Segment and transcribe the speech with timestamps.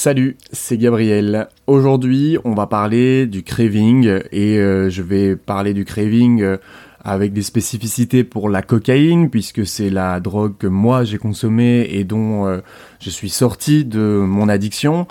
[0.00, 1.48] Salut, c'est Gabriel.
[1.66, 6.56] Aujourd'hui, on va parler du craving et euh, je vais parler du craving euh,
[7.02, 12.04] avec des spécificités pour la cocaïne puisque c'est la drogue que moi j'ai consommée et
[12.04, 12.58] dont euh,
[13.00, 15.08] je suis sorti de mon addiction.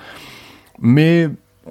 [0.79, 1.27] Mais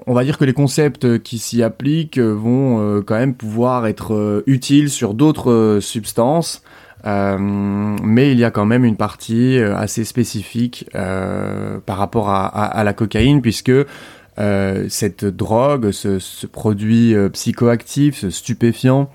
[0.06, 4.90] on va dire que les concepts qui s'y appliquent vont quand même pouvoir être utiles
[4.90, 6.62] sur d'autres substances.
[7.06, 12.30] Euh, mais il y a quand même une partie euh, assez spécifique euh, par rapport
[12.30, 13.72] à, la cocaïne, puisque
[14.88, 19.10] cette drogue, ce, produit psychoactif, ce stupéfiant,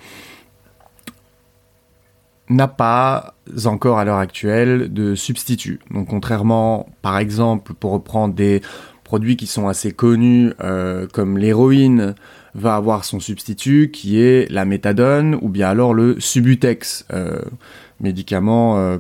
[2.50, 3.36] n'a pas
[3.66, 5.80] encore à l'heure actuelle de substitut.
[5.92, 8.62] Donc contrairement, par exemple, pour reprendre des
[9.04, 10.54] produits qui sont assez connus
[11.14, 12.16] comme l'héroïne,
[12.54, 17.40] va avoir son substitut qui est la méthadone ou bien alors le Subutex, euh,
[18.00, 18.98] médicament, euh,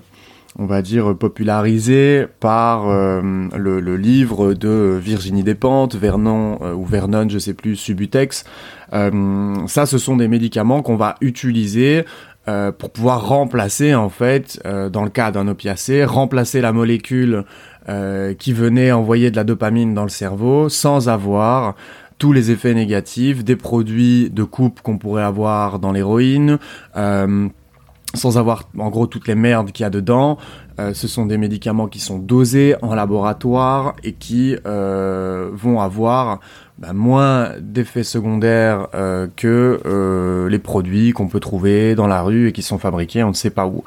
[0.57, 3.21] on va dire, popularisé par euh,
[3.55, 8.43] le, livre de Virginie Despentes, Vernon ou Vernon, je sais plus, Subutex.
[8.91, 12.05] ça, ce sont des médicaments qu'on va utiliser
[12.79, 17.45] pour pouvoir remplacer en fait, dans le cas d'un opiacé, remplacer la molécule
[18.39, 21.75] qui venait envoyer de la dopamine dans le cerveau sans avoir
[22.21, 26.59] tous les effets négatifs des produits de coupe qu'on pourrait avoir dans l'héroïne,
[26.95, 27.49] euh,
[28.13, 30.37] sans avoir en gros toutes les merdes qu'il y a dedans.
[30.79, 36.41] Euh, ce sont des médicaments qui sont dosés en laboratoire et qui euh, vont avoir
[36.77, 38.89] bah, moins d'effets secondaires
[39.35, 43.33] que les produits qu'on peut trouver dans la rue et qui sont fabriqués on ne
[43.33, 43.83] sait pas où.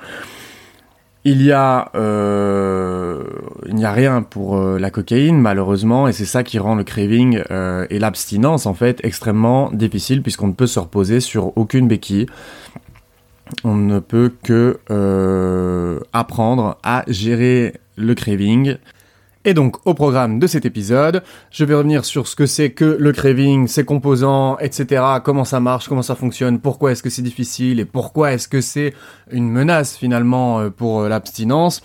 [1.26, 3.24] Il y a, euh,
[3.66, 6.84] il n'y a rien pour euh, la cocaïne malheureusement et c'est ça qui rend le
[6.84, 11.88] craving euh, et l'abstinence en fait extrêmement difficile puisqu'on ne peut se reposer sur aucune
[11.88, 12.26] béquille.
[13.62, 14.80] On ne peut que
[16.12, 18.76] apprendre à gérer le craving
[19.44, 22.96] et donc, au programme de cet épisode, je vais revenir sur ce que c'est que
[22.98, 27.22] le craving, ses composants, etc., comment ça marche, comment ça fonctionne, pourquoi est-ce que c'est
[27.22, 28.94] difficile et pourquoi est-ce que c'est
[29.30, 31.82] une menace finalement euh, pour euh, l'abstinence.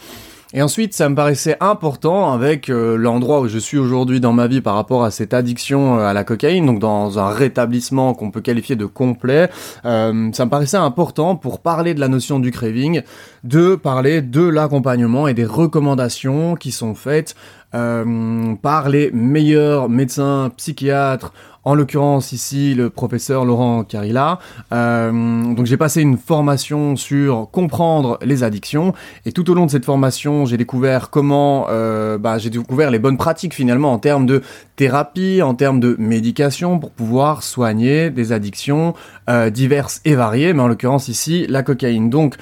[0.51, 4.47] Et ensuite, ça me paraissait important avec euh, l'endroit où je suis aujourd'hui dans ma
[4.47, 8.41] vie par rapport à cette addiction à la cocaïne, donc dans un rétablissement qu'on peut
[8.41, 9.49] qualifier de complet,
[9.83, 13.03] ça me paraissait important pour parler de la notion du craving,
[13.43, 17.35] de parler de l'accompagnement et des recommandations qui sont faites
[17.75, 21.31] euh, par les meilleurs médecins psychiatres,
[21.69, 24.39] en l'occurrence ici le professeur Laurent Carilla.
[24.73, 28.95] Euh, donc j'ai passé une formation sur comprendre les addictions
[29.27, 32.97] et tout au long de cette formation j'ai découvert comment, euh, bah, j'ai découvert les
[32.97, 34.41] bonnes pratiques finalement en termes de
[34.77, 38.95] thérapie, en termes de médication pour pouvoir soigner des addictions
[39.29, 42.09] euh, diverses et variées, mais en l'occurrence ici la cocaïne.
[42.09, 42.35] Donc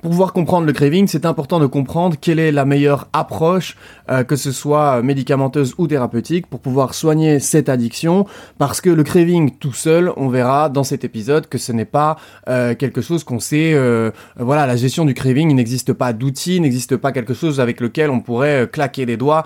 [0.00, 3.76] pour pouvoir comprendre le craving, c'est important de comprendre quelle est la meilleure approche,
[4.10, 8.24] euh, que ce soit médicamenteuse ou thérapeutique, pour pouvoir soigner cette addiction,
[8.58, 12.16] parce que le craving tout seul, on verra dans cet épisode que ce n'est pas
[12.48, 13.72] euh, quelque chose qu'on sait.
[13.74, 17.58] Euh, voilà, la gestion du craving, il n'existe pas d'outil, il n'existe pas quelque chose
[17.58, 19.44] avec lequel on pourrait claquer les doigts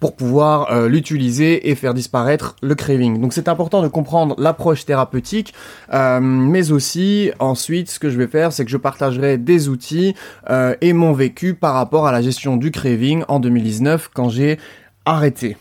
[0.00, 3.20] pour pouvoir euh, l'utiliser et faire disparaître le craving.
[3.20, 5.54] Donc c'est important de comprendre l'approche thérapeutique,
[5.92, 10.14] euh, mais aussi ensuite ce que je vais faire, c'est que je partagerai des outils
[10.50, 14.58] euh, et mon vécu par rapport à la gestion du craving en 2019 quand j'ai
[15.04, 15.56] arrêté.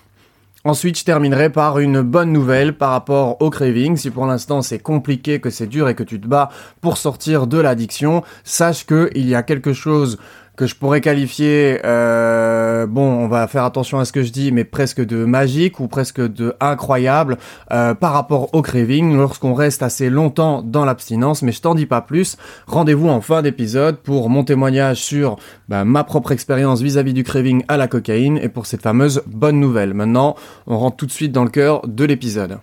[0.66, 3.98] Ensuite, je terminerai par une bonne nouvelle par rapport au craving.
[3.98, 6.50] Si pour l'instant c'est compliqué, que c'est dur et que tu te bats
[6.82, 10.18] pour sortir de l'addiction, sache qu'il y a quelque chose
[10.56, 14.52] que je pourrais qualifier, euh, bon, on va faire attention à ce que je dis,
[14.52, 17.38] mais presque de magique ou presque de incroyable
[17.72, 21.42] euh, par rapport au craving lorsqu'on reste assez longtemps dans l'abstinence.
[21.42, 22.38] Mais je t'en dis pas plus.
[22.68, 27.64] Rendez-vous en fin d'épisode pour mon témoignage sur bah, ma propre expérience vis-à-vis du craving
[27.68, 29.94] à la cocaïne et pour cette fameuse bonne nouvelle.
[29.94, 30.36] Maintenant,
[30.68, 32.60] on rentre tout de suite dans le cœur de l'épisode.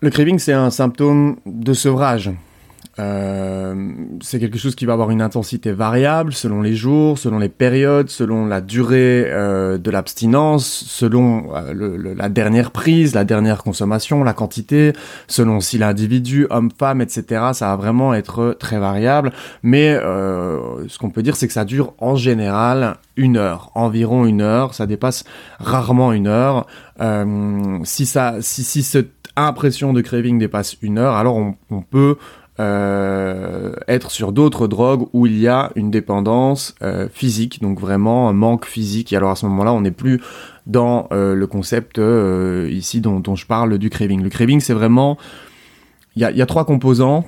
[0.00, 2.30] Le craving, c'est un symptôme de sevrage.
[3.00, 3.74] Euh,
[4.20, 8.10] c'est quelque chose qui va avoir une intensité variable selon les jours, selon les périodes,
[8.10, 14.34] selon la durée euh, de l'abstinence, selon euh, la dernière prise, la dernière consommation, la
[14.34, 14.92] quantité,
[15.28, 17.50] selon si l'individu, homme, femme, etc.
[17.52, 19.32] Ça va vraiment être très variable.
[19.62, 24.42] Mais ce qu'on peut dire, c'est que ça dure en général une heure, environ une
[24.42, 24.74] heure.
[24.74, 25.24] Ça dépasse
[25.58, 26.66] rarement une heure.
[27.84, 32.16] si ça, si, si cette impression de craving dépasse une heure, alors on, on peut
[32.60, 38.28] euh, être sur d'autres drogues où il y a une dépendance euh, physique, donc vraiment
[38.28, 39.14] un manque physique.
[39.14, 40.20] Et alors à ce moment-là, on n'est plus
[40.66, 41.98] dans euh, le concept
[42.68, 44.22] ici dont, je parle du craving.
[44.22, 45.16] Le craving, c'est vraiment...
[46.16, 47.24] Il y a, trois composants.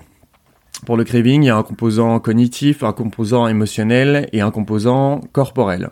[0.84, 5.20] Pour le craving, il y a un composant cognitif, un composant émotionnel et un composant
[5.32, 5.90] corporel.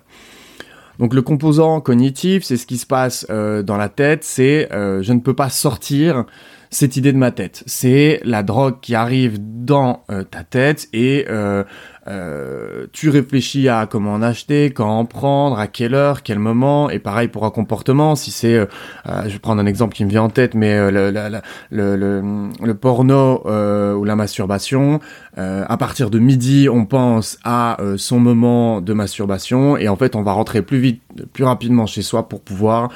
[0.99, 5.21] Donc le composant cognitif, c'est ce qui se passe dans la tête, c'est je ne
[5.21, 6.27] peux pas sortir
[6.71, 7.65] cette idée de ma tête.
[7.67, 11.65] C'est la drogue qui arrive dans euh, ta tête et euh,
[12.07, 16.89] euh, tu réfléchis à comment en acheter, quand en prendre, à quelle heure, quel moment.
[16.89, 18.15] Et pareil pour un comportement.
[18.15, 18.67] Si c'est,
[19.07, 21.41] je vais prendre un exemple qui me vient en tête, mais le, le,
[21.71, 25.01] le, le, porno ou la masturbation.
[25.37, 30.23] à partir de midi, on pense à son moment de masturbation et en fait, on
[30.23, 31.03] va rentrer plus vite,
[31.33, 32.91] plus rapidement chez soi pour pouvoir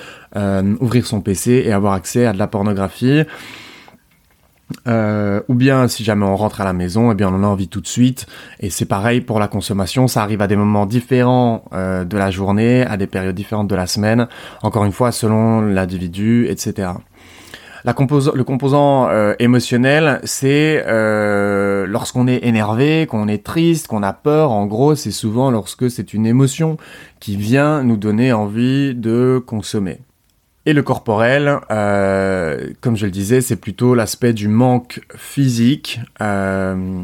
[0.81, 3.25] ouvrir son PC et avoir accès à de la pornographie.
[4.87, 7.47] Euh, ou bien si jamais on rentre à la maison, eh bien on en a
[7.47, 8.27] envie tout de suite.
[8.61, 12.31] Et c'est pareil pour la consommation, ça arrive à des moments différents euh, de la
[12.31, 14.29] journée, à des périodes différentes de la semaine.
[14.63, 16.91] Encore une fois, selon l'individu, etc.
[17.87, 20.83] Le composant euh, émotionnel, c'est
[21.87, 24.53] lorsqu'on est énervé, qu'on est triste, qu'on a peur.
[24.53, 26.79] En gros, c'est souvent lorsque c'est une émotion
[27.21, 30.01] qui vient nous donner envie de consommer.
[30.67, 37.03] Et le corporel, euh, comme je le disais, c'est plutôt l'aspect du manque physique euh,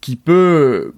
[0.00, 0.94] qui peut...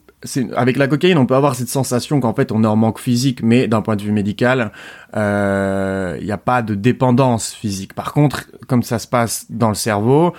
[0.57, 3.43] Avec la cocaïne, on peut avoir cette sensation qu'en fait on est en manque physique,
[3.43, 4.73] mais d'un point de vue médical,
[5.15, 7.93] euh, il n'y a pas de dépendance physique.
[7.93, 10.33] Par contre, comme ça se passe dans le cerveau,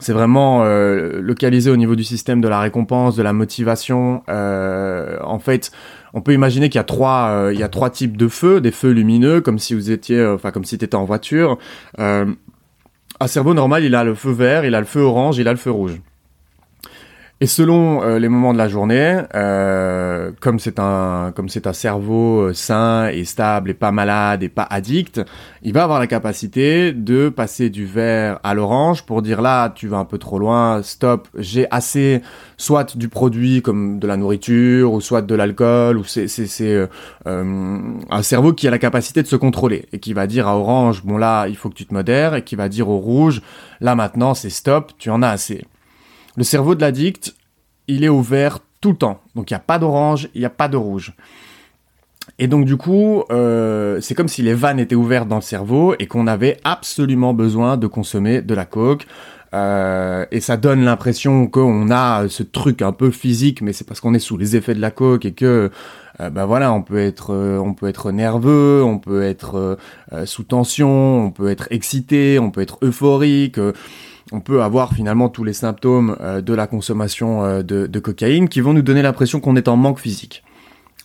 [0.00, 4.22] c'est vraiment euh, localisé au niveau du système de la récompense, de la motivation.
[4.28, 5.70] Euh, en fait,
[6.12, 8.60] on peut imaginer qu'il y a trois, euh, il y a trois types de feux,
[8.60, 11.58] des feux lumineux, comme si vous étiez, enfin comme si tu étais en voiture.
[11.98, 15.52] un cerveau normal, il a le feu vert, il a le feu orange, il a
[15.52, 16.00] le feu rouge.
[17.44, 21.74] Et selon euh, les moments de la journée, euh, comme c'est un comme c'est un
[21.74, 25.20] cerveau euh, sain et stable et pas malade et pas addict,
[25.62, 29.88] il va avoir la capacité de passer du vert à l'orange pour dire là tu
[29.88, 32.22] vas un peu trop loin, stop, j'ai assez
[32.56, 36.88] soit du produit comme de la nourriture ou soit de l'alcool ou c'est c'est c'est
[37.26, 41.04] un cerveau qui a la capacité de se contrôler et qui va dire à orange
[41.04, 43.42] bon là il faut que tu te modères et qui va dire au rouge
[43.82, 45.66] là maintenant c'est stop, tu en as assez.
[46.36, 47.34] Le cerveau de l'addict,
[47.86, 49.20] il est ouvert tout le temps.
[49.34, 51.14] Donc il n'y a pas d'orange, il n'y a pas de rouge.
[52.38, 55.94] Et donc du coup, euh, c'est comme si les vannes étaient ouvertes dans le cerveau
[55.98, 59.06] et qu'on avait absolument besoin de consommer de la coke.
[59.54, 64.00] Euh, et ça donne l'impression qu'on a ce truc un peu physique, mais c'est parce
[64.00, 65.70] qu'on est sous les effets de la coke et que,
[66.20, 69.78] euh, ben voilà, on peut être, on peut être nerveux, on peut être
[70.24, 73.60] sous tension, on peut être excité, on peut être euphorique
[74.34, 78.60] on peut avoir finalement tous les symptômes euh, de la consommation euh, de, cocaïne qui
[78.60, 80.42] vont nous donner l'impression qu'on est en manque physique.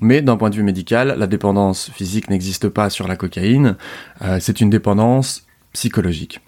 [0.01, 3.77] Mais d'un point de vue médical, la dépendance physique n'existe pas sur la cocaïne,
[4.23, 6.41] euh, c'est une dépendance psychologique.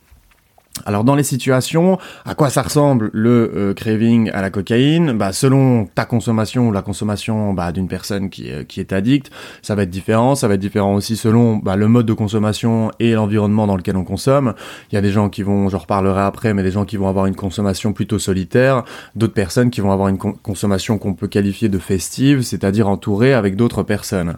[0.85, 5.13] Alors dans les situations, à quoi ça ressemble le euh, craving à la cocaïne?
[5.13, 9.31] Bah, Selon ta consommation ou la consommation bah, d'une personne qui, euh, qui est addicte,
[9.61, 10.33] ça va être différent.
[10.33, 13.97] Ça va être différent aussi selon bah, le mode de consommation et l'environnement dans lequel
[13.97, 14.53] on consomme.
[14.91, 17.09] Il y a des gens qui vont, j'en reparlerai après, mais des gens qui vont
[17.09, 18.83] avoir une consommation plutôt solitaire.
[19.15, 23.55] D'autres personnes qui vont avoir une consommation qu'on peut qualifier de festive, c'est-à-dire entourée avec
[23.55, 24.37] d'autres personnes.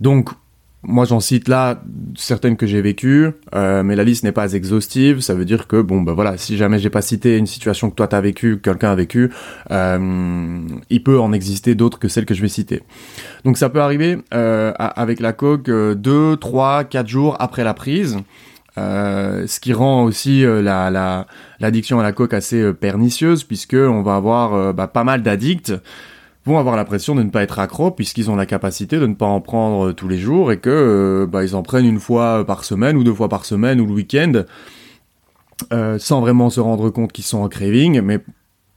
[0.00, 0.30] Donc
[0.88, 1.82] moi, j'en cite là
[2.16, 5.20] certaines que j'ai vécues, euh, mais la liste n'est pas exhaustive.
[5.20, 7.94] Ça veut dire que bon, ben voilà, si jamais j'ai pas cité une situation que
[7.94, 9.30] toi t'as vécu, quelqu'un a vécu,
[9.70, 10.58] euh,
[10.88, 12.82] il peut en exister d'autres que celles que je vais citer.
[13.44, 18.16] Donc ça peut arriver euh, avec la coke deux, trois, quatre jours après la prise.
[18.76, 21.26] ce qui rend aussi la
[21.60, 25.72] l'addiction à la coke assez pernicieuse puisque on va avoir bah, pas mal d'addicts
[26.44, 29.26] vont avoir l'impression de ne pas être accro puisqu'ils ont la capacité de ne pas
[29.26, 32.44] en prendre euh, tous les jours et que euh, bah, ils en prennent une fois
[32.46, 34.44] par semaine ou deux fois par semaine ou le week-end
[35.72, 38.20] euh, sans vraiment se rendre compte qu'ils sont en craving, mais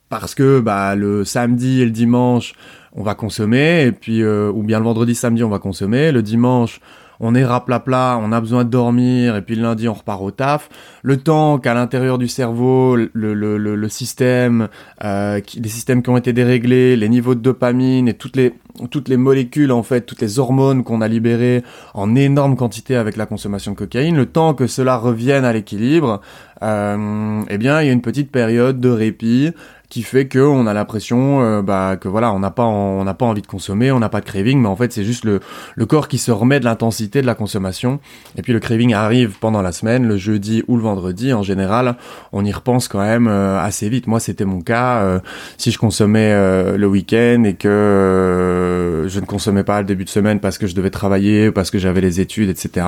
[0.10, 2.53] parce que bah, le samedi et le dimanche
[2.94, 6.82] on va consommer et puis ou bien le vendredi samedi on va consommer, le dimanche
[7.22, 10.32] on est raplapla, on a besoin de dormir, et puis le lundi on repart au
[10.32, 10.70] taf.
[11.04, 14.68] Le temps qu'à l'intérieur du cerveau, le, le, le, système,
[15.04, 18.54] euh, les systèmes qui ont été déréglés, les niveaux de dopamine et toutes les,
[18.90, 21.63] toutes les molécules, en fait, toutes les hormones qu'on a libérées
[21.94, 26.22] en énorme quantité avec la consommation de cocaïne, le temps que cela revienne à l'équilibre,
[26.63, 29.51] euh, eh bien, il y a une petite période de répit
[29.91, 33.13] qui fait que on a l'impression euh, bah, que voilà on n'a pas on n'a
[33.13, 35.41] pas envie de consommer on n'a pas de craving mais en fait c'est juste le,
[35.75, 38.00] le corps qui se remet de l'intensité de la consommation.
[38.38, 41.33] Et puis le craving arrive pendant la semaine le jeudi ou le vendredi.
[41.33, 41.98] En général
[42.31, 44.07] on y repense quand même euh, assez vite.
[44.07, 45.19] Moi c'était mon cas euh,
[45.57, 46.31] si je consommais
[46.77, 50.75] le week-end et que je ne consommais pas le début de semaine parce que je
[50.75, 52.86] devais travailler parce que j'avais les études etc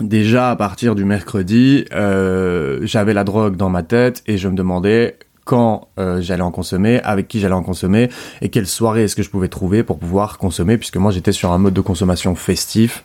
[0.00, 5.18] déjà à partir du mercredi, j'avais la drogue dans ma tête et je me demandais
[5.52, 8.08] quand euh, j'allais en consommer, avec qui j'allais en consommer,
[8.40, 11.52] et quelle soirée est-ce que je pouvais trouver pour pouvoir consommer, puisque moi j'étais sur
[11.52, 13.04] un mode de consommation festif,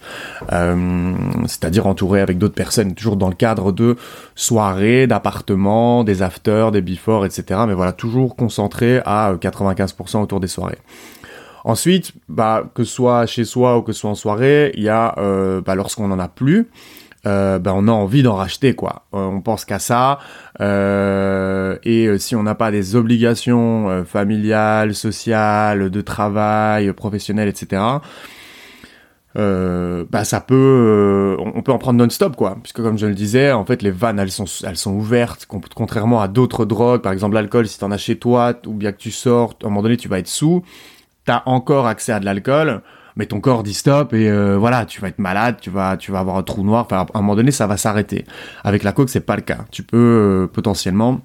[0.53, 1.13] euh,
[1.45, 3.97] c'est-à-dire entouré avec d'autres personnes, toujours dans le cadre de
[4.35, 7.63] soirées, d'appartements, des afters, des before, etc.
[7.67, 10.79] Mais voilà, toujours concentré à 95% autour des soirées.
[11.65, 14.89] Ensuite, bah, que ce soit chez soi ou que ce soit en soirée, il y
[14.89, 16.69] a euh, bah, lorsqu'on n'en a plus,
[17.27, 19.03] euh, bah, on a envie d'en racheter quoi.
[19.13, 20.19] Euh, on pense qu'à ça.
[20.61, 27.81] Euh, et si on n'a pas des obligations familiales, sociales, de travail, professionnelles, etc.
[29.35, 33.65] bah ça peut, on peut en prendre non-stop quoi, puisque comme je le disais, en
[33.65, 37.67] fait les vannes elles sont elles sont ouvertes, contrairement à d'autres drogues, par exemple l'alcool,
[37.67, 40.07] si t'en as chez toi ou bien que tu sors, à un moment donné tu
[40.07, 40.63] vas être sous,
[41.25, 42.81] t'as encore accès à de l'alcool,
[43.17, 46.11] mais ton corps dit stop et euh, voilà, tu vas être malade, tu vas, tu
[46.11, 46.85] vas avoir un trou noir.
[46.85, 48.25] Enfin, à un moment donné, ça va s'arrêter.
[48.63, 49.65] Avec la coke, c'est pas le cas.
[49.71, 51.21] Tu peux euh, potentiellement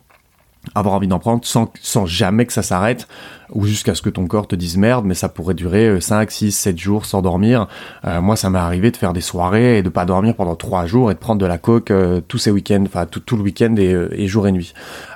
[0.75, 3.09] avoir envie d'en prendre sans, sans jamais que ça s'arrête
[3.53, 6.53] ou jusqu'à ce que ton corps te dise merde mais ça pourrait durer 5, 6,
[6.53, 7.67] 7 jours sans dormir.
[8.07, 10.87] Euh, moi ça m'est arrivé de faire des soirées et de pas dormir pendant 3
[10.87, 13.43] jours et de prendre de la coke euh, tous ces week-ends enfin tout, tout le
[13.43, 14.73] week-end et, euh, et, jour et nuit.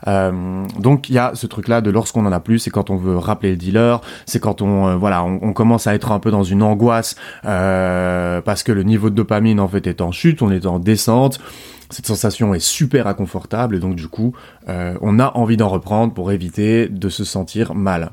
[0.07, 2.97] Donc il y a ce truc là de lorsqu'on en a plus c'est quand on
[2.97, 6.31] veut rappeler le dealer c'est quand on voilà on, on, commence à être un peu
[6.31, 10.51] dans une angoisse parce que le niveau de dopamine en fait est en chute on
[10.51, 11.41] est en descente
[11.91, 14.35] cette sensation est super inconfortable et donc du coup,
[14.69, 18.13] euh, on a envie d'en reprendre pour éviter de se sentir mal.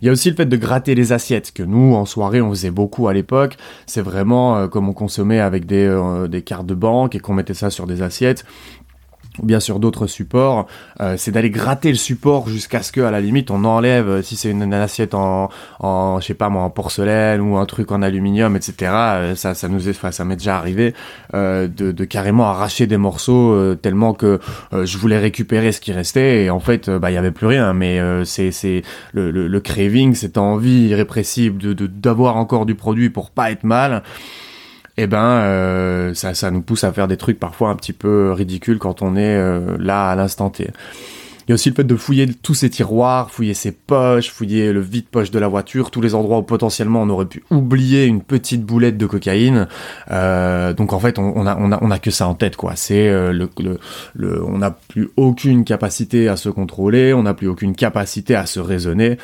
[0.00, 2.50] Il y a aussi le fait de gratter les assiettes, que nous, en soirée, on
[2.50, 3.56] faisait beaucoup à l'époque.
[3.86, 7.54] C'est vraiment euh, comme on consommait avec euh, des cartes de banque et qu'on mettait
[7.54, 8.44] ça sur des assiettes
[9.42, 10.66] ou bien sur d'autres supports,
[11.00, 14.22] euh, c'est d'aller gratter le support jusqu'à ce que, à la limite, on enlève, euh,
[14.22, 15.50] si c'est une, assiette en,
[15.80, 18.92] en, je sais pas moi, en porcelaine ou un truc en aluminium, etc.
[18.92, 20.94] Euh, ça, ça nous est, ça m'est déjà arrivé
[21.32, 24.38] de, de, carrément arracher des morceaux tellement que
[24.72, 27.72] je voulais récupérer ce qui restait et en fait, bah il y avait plus rien.
[27.72, 33.10] Mais c'est c'est le, le, le, craving, cette envie irrépressible de d'avoir encore du produit
[33.10, 34.02] pour pas être mal
[34.96, 38.32] eh ben euh, ça, ça nous pousse à faire des trucs parfois un petit peu
[38.32, 40.70] ridicules quand on est euh, là à l'instant T.
[41.46, 44.72] Il y a aussi le fait de fouiller tous ces tiroirs, fouiller ses poches, fouiller
[44.72, 48.22] le vide-poche de la voiture, tous les endroits où potentiellement on aurait pu oublier une
[48.22, 49.68] petite boulette de cocaïne.
[50.10, 52.76] Euh, donc en fait, on, a, on, a, on a que ça en tête, quoi.
[52.76, 53.78] C'est le, le,
[54.14, 58.46] le, on n'a plus aucune capacité à se contrôler, on n'a plus aucune capacité à
[58.46, 59.18] se raisonner.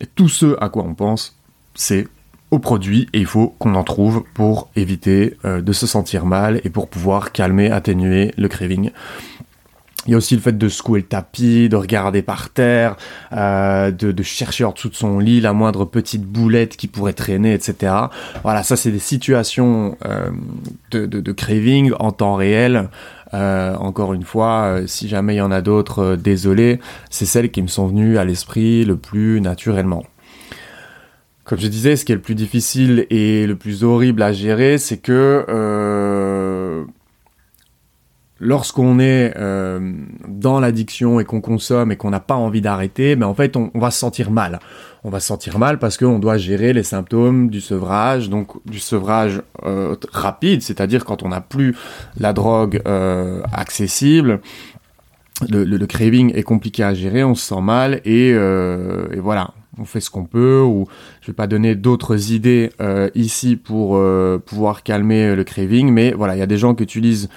[0.00, 1.36] Et tout ce à quoi on pense,
[1.74, 2.08] c'est
[2.50, 6.60] au produit et il faut qu'on en trouve pour éviter euh, de se sentir mal
[6.64, 8.90] et pour pouvoir calmer, atténuer le craving.
[10.06, 12.96] Il y a aussi le fait de secouer le tapis, de regarder par terre,
[13.32, 17.52] euh, de, chercher en dessous de son lit la moindre petite boulette qui pourrait traîner,
[17.52, 17.92] etc.
[18.44, 20.30] Voilà, ça c'est des situations euh,
[20.92, 22.88] de, craving en temps réel.
[23.32, 26.78] Encore une fois, si jamais il y en a d'autres, désolé,
[27.10, 30.04] c'est celles qui me sont venues à l'esprit le plus naturellement.
[31.46, 34.78] Comme je disais, ce qui est le plus difficile et le plus horrible à gérer,
[34.78, 36.84] c'est que euh,
[38.40, 39.92] lorsqu'on est euh,
[40.26, 43.70] dans l'addiction et qu'on consomme et qu'on n'a pas envie d'arrêter, ben, en fait, on,
[43.74, 44.58] va se sentir mal.
[45.04, 48.80] On va se sentir mal parce qu'on doit gérer les symptômes du sevrage, donc du
[48.80, 51.76] sevrage euh, rapide, c'est-à-dire quand on n'a plus
[52.18, 54.40] la drogue euh, accessible.
[55.48, 59.20] Le, le, le, craving est compliqué à gérer, on se sent mal et, euh, et
[59.20, 60.86] voilà, on fait ce qu'on peut ou
[61.20, 66.12] je vais pas donner d'autres idées euh, ici pour euh, pouvoir calmer le craving mais
[66.12, 67.28] voilà il y a des gens qui utilisent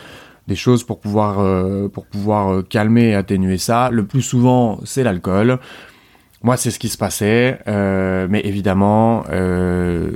[0.48, 3.89] des choses euh, pour pouvoir calmer et atténuer ça.
[3.91, 5.60] Le plus souvent c'est l'alcool.
[6.41, 9.24] Moi c'est ce qui se passait mais évidemment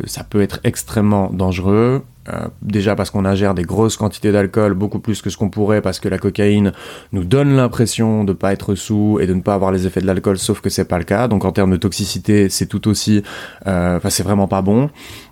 [0.06, 5.00] ça peut être extrêmement dangereux euh, déjà parce qu'on ingère des grosses quantités d'alcool, beaucoup
[5.00, 6.72] plus que ce qu'on pourrait, parce que la cocaïne
[7.12, 10.08] nous donne l'impression de pas être sous et de ne pas avoir les effets de
[10.08, 11.28] l'alcool, sauf que c'est pas le cas.
[11.28, 13.24] Donc en termes de toxicité, c'est tout aussi,
[13.68, 14.90] euh, enfin c'est vraiment pas bon.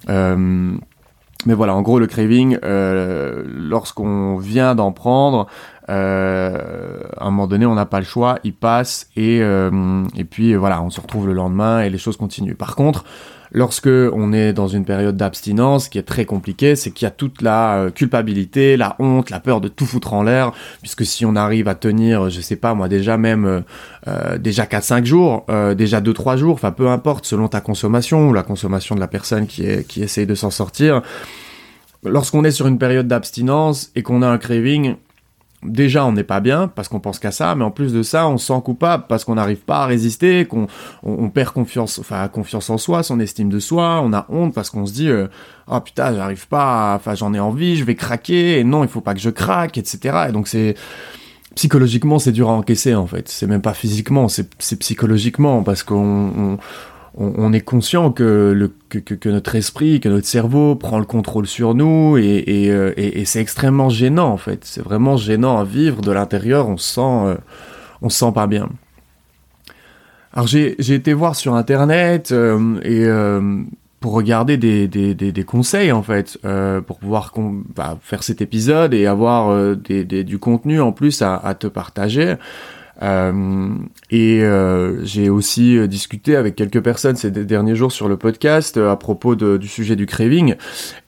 [0.09, 0.75] Euh,
[1.45, 5.47] mais voilà, en gros, le craving, euh, lorsqu'on vient d'en prendre,
[5.89, 10.23] euh, à un moment donné, on n'a pas le choix, il passe et, euh, et
[10.23, 12.55] puis voilà, on se retrouve le lendemain et les choses continuent.
[12.55, 13.05] Par contre,
[13.53, 17.11] Lorsque on est dans une période d'abstinence, qui est très compliqué, c'est qu'il y a
[17.11, 21.25] toute la euh, culpabilité, la honte, la peur de tout foutre en l'air, puisque si
[21.25, 23.59] on arrive à tenir, je sais pas moi, déjà même euh,
[24.07, 28.33] euh déjà 4-5 jours, euh, déjà 2-3 jours, enfin peu importe, selon ta consommation ou
[28.33, 31.01] la consommation de la personne qui, est, qui essaye de s'en sortir,
[32.05, 34.95] lorsqu'on est sur une période d'abstinence et qu'on a un craving,
[35.63, 38.27] déjà on n'est pas bien parce qu'on pense qu'à ça, mais en plus de ça,
[38.27, 40.67] on se sent coupable parce qu'on n'arrive pas à résister, qu'on
[41.03, 44.69] on, perd confiance, enfin confiance en soi, son estime de soi, on a honte parce
[44.69, 45.09] qu'on se dit
[45.67, 49.01] oh putain j'arrive pas, enfin j'en ai envie, je vais craquer, et non il faut
[49.01, 50.25] pas que je craque, etc.
[50.29, 50.75] Et donc c'est
[51.55, 53.27] psychologiquement, c'est dur à encaisser en fait.
[53.29, 54.49] C'est même pas physiquement, c'est
[54.79, 56.57] psychologiquement parce qu'on
[57.15, 58.71] on, est conscient que,
[59.25, 62.93] notre esprit, que notre cerveau prend le contrôle sur nous et, euh,
[63.25, 64.63] c'est extrêmement gênant en fait.
[64.63, 66.69] C'est vraiment gênant à vivre de l'intérieur.
[66.69, 67.35] On se sent, euh,
[68.01, 68.69] on se sent pas bien.
[70.33, 73.05] Alors j'ai été voir sur internet euh, et
[73.99, 76.39] pour regarder des, conseils en fait
[76.87, 77.33] pour pouvoir
[77.75, 82.37] bah, faire cet épisode et avoir du contenu en plus à te partager.
[83.01, 83.75] Euh,
[84.11, 88.77] et euh, j'ai aussi euh, discuté avec quelques personnes ces derniers jours sur le podcast
[88.77, 90.55] à propos du sujet du craving.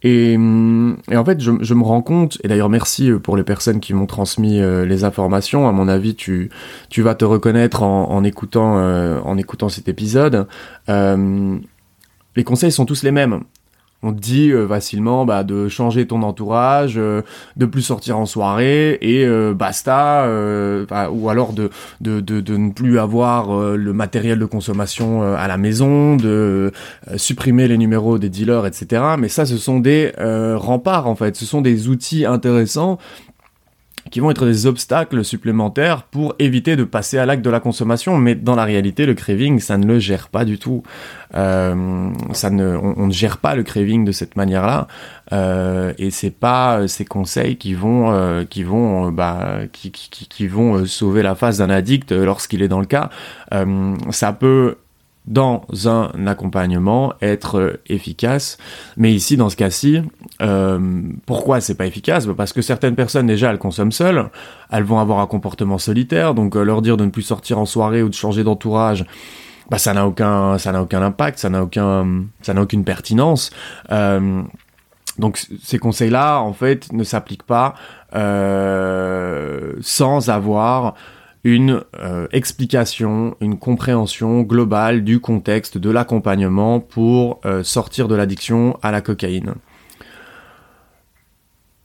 [0.02, 3.80] Et, et en fait, je, je, me rends compte, et d'ailleurs merci pour les personnes
[3.80, 5.68] qui m'ont transmis les informations.
[5.68, 6.50] À mon avis, tu,
[6.90, 10.48] tu vas te reconnaître en, en écoutant, en écoutant cet épisode.
[10.88, 13.42] les conseils sont tous les mêmes
[14.04, 17.22] on te dit euh, facilement bah, de changer ton entourage, euh,
[17.56, 20.28] de plus sortir en soirée et euh, basta,
[21.12, 21.70] ou alors de,
[22.02, 26.72] de, de, de, ne plus avoir le matériel de consommation à la maison, de
[27.16, 29.02] supprimer les numéros des dealers, etc.
[29.18, 33.00] Mais ça, ce sont des remparts en fait, ce sont des outils intéressants
[34.14, 38.16] qui vont être des obstacles supplémentaires pour éviter de passer à l'acte de la consommation.
[38.20, 40.84] Mais dans la réalité, le craving, ça ne le gère pas du tout.
[41.34, 44.88] Euh, ça ne, on, ne gère pas le craving de cette manière-là.
[45.32, 50.86] Euh, et c'est pas ces conseils qui vont, euh, qui vont, bah, qui, qui vont
[50.86, 53.10] sauver la face d'un addict lorsqu'il est dans le cas.
[54.12, 54.76] ça peut
[55.26, 58.58] dans un accompagnement être efficace.
[58.98, 60.02] Mais ici, dans ce cas-ci,
[60.42, 62.26] euh, pourquoi c'est pas efficace?
[62.26, 64.30] Bah, Parce que certaines personnes déjà elles consomment seules,
[64.72, 67.66] elles vont avoir un comportement solitaire, donc euh, leur dire de ne plus sortir en
[67.66, 69.06] soirée ou de changer d'entourage,
[69.70, 72.26] bah ça n'a aucun aucun impact, ça n'a aucun
[72.58, 73.50] aucune pertinence.
[73.92, 74.44] Euh,
[75.20, 77.76] donc ces conseils-là, en fait, ne s'appliquent pas
[78.16, 80.96] euh, sans avoir
[81.44, 88.78] une euh, explication, une compréhension globale du contexte de l'accompagnement pour euh, sortir de l'addiction
[88.82, 89.56] à la cocaïne.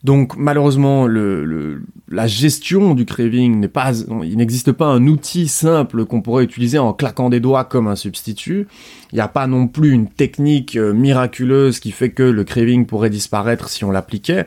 [0.05, 3.93] Donc malheureusement, la gestion du craving n'est pas,
[4.23, 7.97] il n'existe pas un outil simple qu'on pourrait utiliser en claquant des doigts comme un
[7.97, 8.69] substitut.
[9.11, 12.87] Il n'y a pas non plus une technique euh, miraculeuse qui fait que le craving
[12.87, 14.47] pourrait disparaître si on l'appliquait.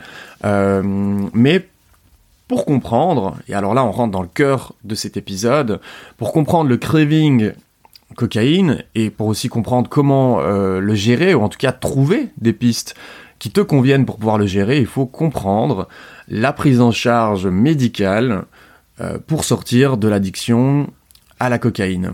[2.51, 5.79] Pour comprendre, et alors là on rentre dans le cœur de cet épisode,
[6.17, 7.53] pour comprendre le craving
[8.17, 12.51] cocaïne et pour aussi comprendre comment euh, le gérer, ou en tout cas trouver des
[12.51, 12.93] pistes
[13.39, 15.87] qui te conviennent pour pouvoir le gérer, il faut comprendre
[16.27, 18.43] la prise en charge médicale
[18.99, 20.89] euh, pour sortir de l'addiction
[21.39, 22.11] à la cocaïne.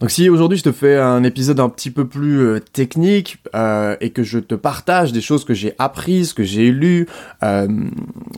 [0.00, 3.96] Donc si aujourd'hui je te fais un épisode un petit peu plus euh, technique euh,
[4.00, 7.06] et que je te partage des choses que j'ai apprises, que j'ai lues,
[7.42, 7.66] euh,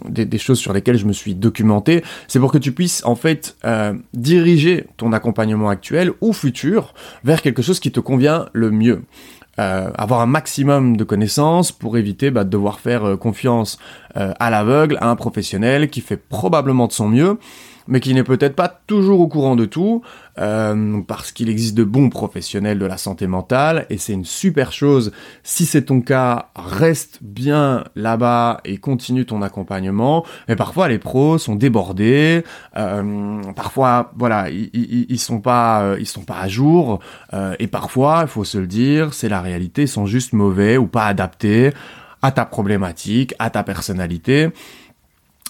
[0.08, 3.56] des, choses sur lesquelles je me suis documenté, c'est pour que tu puisses en fait
[4.14, 6.94] diriger ton accompagnement actuel ou futur
[7.24, 9.02] vers quelque chose qui te convient le mieux.
[9.56, 13.78] avoir un maximum de connaissances pour éviter bah, de devoir faire confiance
[14.14, 17.38] à l'aveugle à un professionnel qui fait probablement de son mieux
[17.88, 20.02] mais qui n'est peut-être pas toujours au courant de tout,
[20.38, 24.72] euh, parce qu'il existe de bons professionnels de la santé mentale, et c'est une super
[24.72, 25.10] chose.
[25.42, 30.24] Si c'est ton cas, reste bien là-bas et continue ton accompagnement.
[30.48, 32.44] Mais parfois, les pros sont débordés,
[32.76, 37.00] euh, parfois, voilà, ils, sont pas, euh, ils sont pas à jour,
[37.58, 40.86] et parfois, il faut se le dire, c'est la réalité, ils sont juste mauvais ou
[40.86, 41.72] pas adaptés
[42.22, 44.48] à ta problématique, à ta personnalité.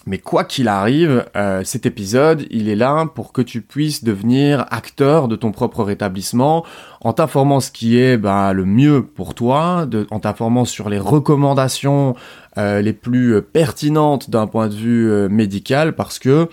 [0.08, 4.64] Mais quoi qu'il arrive, euh, cet épisode, il est là pour que tu puisses devenir
[4.70, 6.64] acteur de ton propre rétablissement
[7.02, 12.16] en t'informant ce qui est ben, le mieux pour toi, en t'informant sur les recommandations
[12.56, 16.48] euh, les plus pertinentes d'un point de vue euh, médical, parce que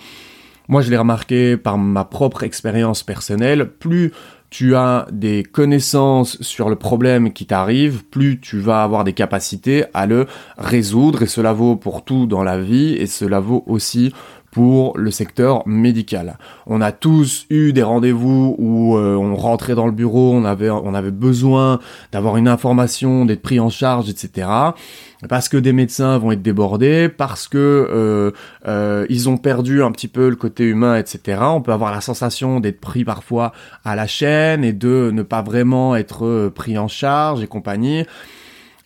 [0.68, 4.12] moi je l'ai remarqué par ma propre expérience personnelle, plus
[4.50, 9.86] tu as des connaissances sur le problème qui t'arrive, plus tu vas avoir des capacités
[9.94, 10.28] à le
[10.58, 11.24] résoudre.
[11.24, 14.14] Et cela vaut pour tout dans la vie et cela vaut aussi
[14.56, 16.38] pour le secteur médical.
[16.65, 20.70] On a tous eu des rendez-vous où euh, on rentrait dans le bureau, on avait,
[20.70, 21.82] on avait besoin
[22.13, 24.48] d'avoir une information, d'être pris en charge, etc.
[25.28, 28.32] Parce que des médecins vont être débordés, parce que euh,
[28.65, 31.41] euh, ils ont perdu un petit peu le côté humain, etc.
[31.41, 33.52] On peut avoir la sensation d'être pris parfois
[33.84, 38.06] à la chaîne et de ne pas vraiment être pris en charge et compagnie.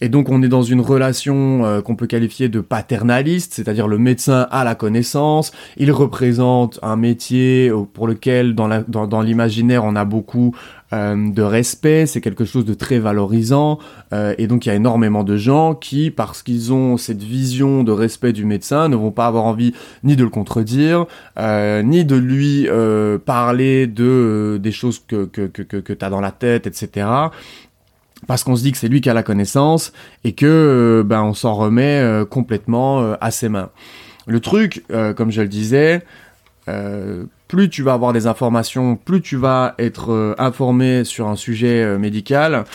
[0.01, 3.97] Et donc on est dans une relation euh, qu'on peut qualifier de paternaliste, c'est-à-dire le
[3.97, 10.55] médecin a la connaissance, il représente un métier pour lequel dans l'imaginaire on a beaucoup
[10.93, 13.77] euh, de respect, c'est quelque chose de très valorisant,
[14.13, 17.83] euh, et donc il y a énormément de gens qui, parce qu'ils ont cette vision
[17.83, 21.05] de respect du médecin, ne vont pas avoir envie ni de le contredire,
[21.37, 22.67] ni de lui
[23.25, 27.29] parler de des choses que que que, que tu as dans la tête, etc
[28.29, 29.91] parce qu'on se dit que c'est lui qui a la connaissance
[30.23, 33.71] et que euh, ben on s'en remet euh, complètement euh, à ses mains.
[34.27, 36.05] Le truc, comme je le disais,
[37.47, 42.65] plus tu vas avoir des informations, plus tu vas être informé sur un sujet médical,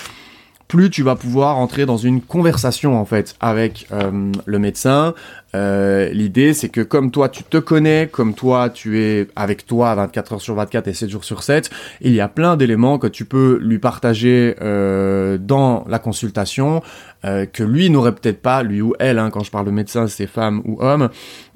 [0.69, 5.15] plus tu vas pouvoir entrer dans une conversation en fait avec le médecin,
[5.55, 9.95] euh, l'idée, c'est que comme toi, tu te connais, comme toi, tu es avec toi
[9.95, 13.07] 24 heures sur 24 et 7 jours sur 7, il y a plein d'éléments que
[13.07, 16.83] tu peux lui partager euh, dans la consultation,
[17.25, 20.07] euh, que lui n'aurait peut-être pas, lui ou elle, hein, quand je parle de médecin,
[20.07, 21.09] c'est femme ou homme,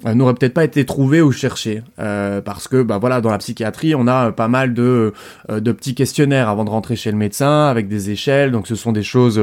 [0.05, 1.81] n'aurait peut-être pas été trouvé ou cherché.
[1.97, 5.13] parce que, bah voilà, dans la psychiatrie, on a pas mal de,
[5.49, 8.91] de petits questionnaires avant de rentrer chez le médecin, avec des échelles, donc ce sont
[8.91, 9.41] des choses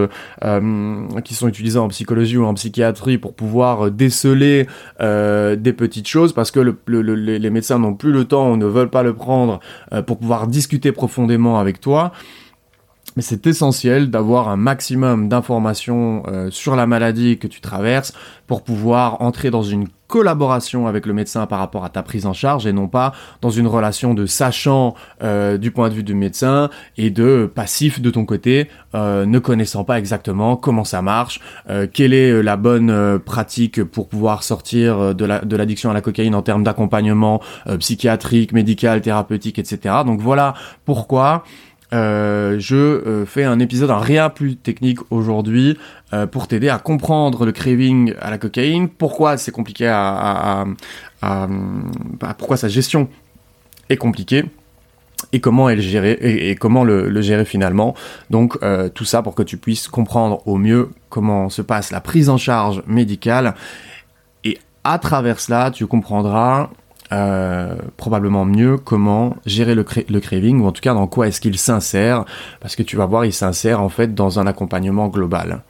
[1.25, 4.67] qui sont utilisées en psychologie ou en psychiatrie pour pouvoir déceler
[5.01, 8.91] euh, des petites choses parce que les médecins n'ont plus le temps ou ne veulent
[8.91, 9.61] pas le prendre
[9.93, 12.13] euh, pour pouvoir discuter profondément avec toi.
[13.17, 18.13] Mais c'est essentiel d'avoir un maximum d'informations euh, sur la maladie que tu traverses
[18.47, 22.33] pour pouvoir entrer dans une collaboration avec le médecin par rapport à ta prise en
[22.33, 26.15] charge et non pas dans une relation de sachant euh, du point de vue du
[26.15, 31.41] médecin et de passif de ton côté, euh, ne connaissant pas exactement comment ça marche,
[31.93, 36.63] quelle est la bonne pratique pour pouvoir sortir de l'addiction à la cocaïne en termes
[36.63, 37.41] d'accompagnement
[37.81, 39.97] psychiatrique, médical, thérapeutique, etc.
[40.05, 41.45] Donc voilà pourquoi
[41.93, 45.79] euh, je euh, fais un épisode en rien plus technique aujourd'hui
[46.13, 50.65] euh, pour t'aider à comprendre le craving à la cocaïne, pourquoi c'est compliqué à,
[51.23, 53.09] bah, pourquoi sa gestion
[53.89, 54.45] est compliquée
[55.33, 57.95] et comment elle gérer et, comment le, gérer finalement.
[58.31, 58.59] Donc
[58.95, 62.37] tout ça pour que tu puisses comprendre au mieux comment se passe la prise en
[62.37, 63.55] charge médicale
[64.45, 66.71] et à travers cela tu comprendras
[67.13, 71.57] euh, probablement mieux comment gérer le, craving ou en tout cas dans quoi est-ce qu'il
[71.57, 72.25] s'insère
[72.61, 75.63] parce que tu vas voir il s'insère en fait dans un accompagnement global.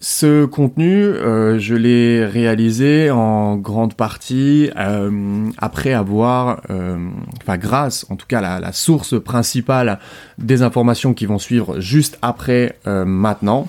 [0.00, 6.60] Ce contenu, euh, je l'ai réalisé en grande partie euh, après avoir,
[7.42, 9.98] enfin grâce en tout cas la, la, source principale
[10.38, 13.68] des informations qui vont suivre juste après maintenant.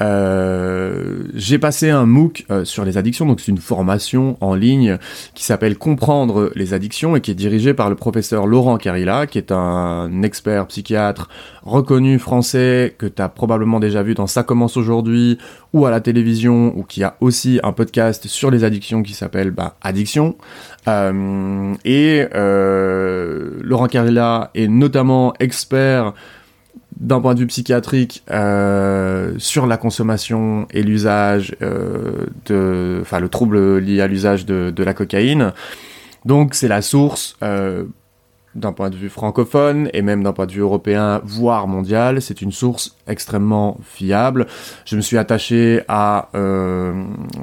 [0.00, 4.98] Euh, j'ai passé un MOOC euh, sur les addictions, donc c'est une formation en ligne
[5.34, 9.38] qui s'appelle Comprendre les addictions et qui est dirigée par le professeur Laurent Carilla, qui
[9.38, 11.28] est un expert psychiatre
[11.62, 15.38] reconnu français que tu as probablement déjà vu dans Ça commence aujourd'hui
[15.72, 19.50] ou à la télévision ou qui a aussi un podcast sur les addictions qui s'appelle
[19.50, 20.36] bah, Addiction.
[20.88, 22.26] Euh, et
[23.62, 26.12] Laurent Carilla est notamment expert
[27.02, 33.28] d'un point de vue psychiatrique euh, sur la consommation et l'usage euh, de, enfin le
[33.28, 35.52] trouble lié à l'usage de, la cocaïne.
[36.24, 37.84] Donc c'est la source euh,
[38.54, 42.40] d'un point de vue francophone et même d'un point de vue européen, voire mondial, c'est
[42.40, 44.46] une source extrêmement fiable.
[44.84, 46.28] Je me suis attaché à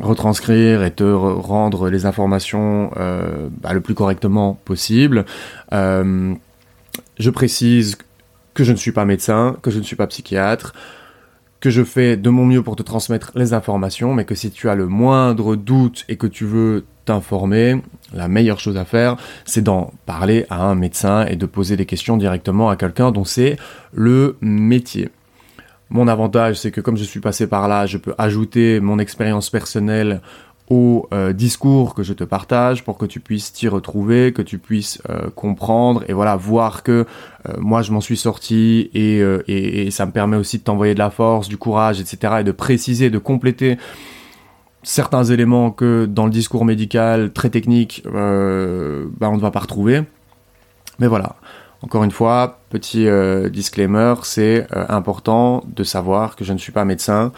[0.01, 5.25] retranscrire et te rendre les informations bah, le plus correctement possible.
[5.71, 7.97] Je précise
[8.53, 10.73] que je ne suis pas médecin, que je ne suis pas psychiatre,
[11.59, 14.69] que je fais de mon mieux pour te transmettre les informations, mais que si tu
[14.69, 17.81] as le moindre doute et que tu veux t'informer,
[18.13, 21.85] la meilleure chose à faire, c'est d'en parler à un médecin et de poser des
[21.85, 23.57] questions directement à quelqu'un dont c'est
[23.93, 25.09] le métier.
[25.89, 29.49] Mon avantage, c'est que comme je suis passé par là, je peux ajouter mon expérience
[29.49, 30.21] personnelle
[30.69, 34.59] au euh, discours que je te partage pour que tu puisses t'y retrouver, que tu
[34.59, 37.05] puisses euh, comprendre et voilà voir que
[37.47, 40.99] euh, moi je m'en suis sorti et, et, ça me permet aussi de t'envoyer de
[40.99, 42.35] la force, du courage, etc.
[42.41, 43.77] et de préciser, de compléter
[44.83, 50.03] certains éléments que dans le discours médical très technique bah, on ne va pas retrouver.
[50.99, 51.35] Mais voilà.
[51.81, 53.07] Encore une fois, petit
[53.51, 57.31] disclaimer, c'est important de savoir que je ne suis pas médecin,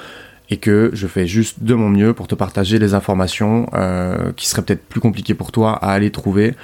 [0.52, 4.48] et que je fais juste de mon mieux pour te partager les informations euh, qui
[4.48, 6.56] seraient peut-être plus compliquées pour toi à aller trouver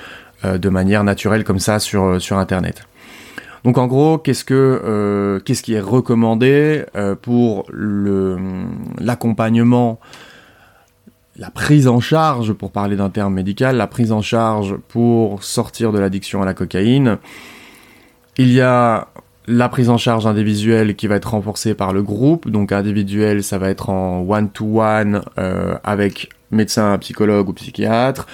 [0.43, 2.85] euh, de manière naturelle comme ça sur, euh, sur Internet.
[3.63, 6.85] Donc en gros, qu'est-ce que qu'est-ce qui est recommandé
[7.21, 8.37] pour le
[8.99, 9.99] l'accompagnement,
[11.35, 15.91] la prise en charge, pour parler d'un terme médical, la prise en charge pour sortir
[15.91, 17.17] de l'addiction à la cocaïne?
[18.37, 19.07] Il y a
[19.47, 22.49] la prise en charge individuelle qui va être renforcée par le groupe.
[22.49, 25.21] Donc individuel, ça va être en one-to-one
[25.83, 28.27] avec médecin, psychologue ou psychiatre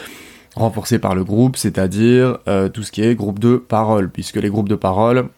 [0.56, 2.38] renforcé par le groupe, c'est-à-dire
[2.74, 5.30] tout ce qui est groupe de parole, puisque les groupes de parole,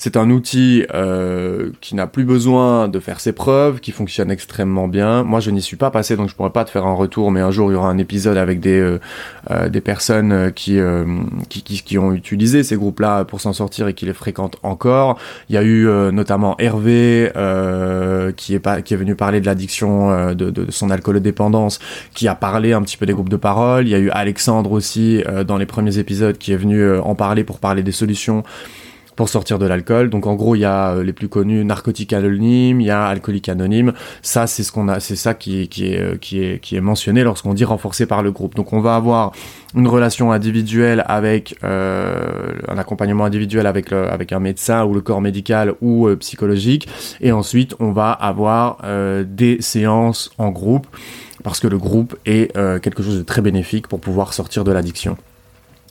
[0.00, 4.88] c'est un outil euh, qui n'a plus besoin de faire ses preuves, qui fonctionne extrêmement
[4.88, 5.24] bien.
[5.24, 7.40] Moi, je n'y suis pas passé, donc je pourrais pas te faire un retour, mais
[7.42, 8.98] un jour, il y aura un épisode avec des, euh,
[9.50, 10.78] euh, des personnes qui,
[11.50, 15.18] qui, qui, ont utilisé ces groupes-là pour s'en sortir et qui les fréquentent encore.
[15.50, 17.30] Il y a eu notamment Hervé,
[18.38, 21.78] qui, est pas, qui est venu parler de l'addiction, de, de, son alcoolodépendance,
[22.14, 23.86] qui a parlé un petit peu des groupes de parole.
[23.86, 27.44] Il y a eu Alexandre aussi, dans les premiers épisodes, qui est venu en parler
[27.44, 28.44] pour parler des solutions
[29.20, 30.08] pour sortir de l'alcool.
[30.08, 33.04] Donc en gros, il y a euh, les plus connus narcotiques anonymes, il y a
[33.04, 33.92] alcoolique anonyme.
[34.22, 36.80] Ça, c'est ce qu'on a, c'est ça qui, qui est euh, qui est qui est
[36.80, 38.54] mentionné lorsqu'on dit renforcé par le groupe.
[38.54, 39.32] Donc on va avoir
[39.74, 45.02] une relation individuelle avec euh, un accompagnement individuel avec le, avec un médecin ou le
[45.02, 46.88] corps médical ou psychologique,
[47.20, 48.78] et ensuite on va avoir
[49.26, 50.86] des séances en groupe
[51.44, 55.18] parce que le groupe est quelque chose de très bénéfique pour pouvoir sortir de l'addiction.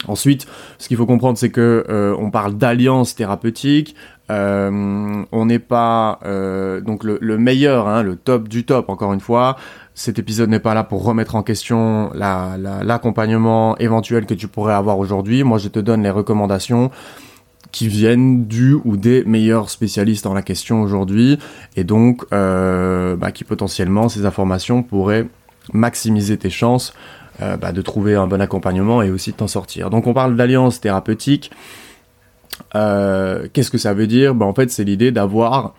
[0.08, 3.96] Ensuite, ce qu'il faut comprendre, c'est que euh, on parle d'alliance thérapeutique.
[4.32, 8.90] Euh, on n'est pas euh, donc le, meilleur, hein, le top du top.
[8.90, 9.58] Encore une fois,
[9.96, 15.00] cet épisode n'est pas là pour remettre en question l'accompagnement éventuel que tu pourrais avoir
[15.00, 15.44] aujourd'hui.
[15.44, 16.92] Moi, je te donne les recommandations
[17.72, 21.38] qui viennent du ou des meilleurs spécialistes en la question aujourd'hui,
[21.76, 25.28] et donc bah, qui potentiellement ces informations pourraient
[25.74, 26.94] maximiser tes chances
[27.42, 29.90] euh, bah, de trouver un bon accompagnement et aussi de t'en sortir.
[29.90, 31.52] Donc on parle d'alliance thérapeutique.
[32.76, 34.36] Euh, qu'est-ce que ça veut dire?
[34.36, 35.74] Bah, En fait, c'est l'idée d'avoir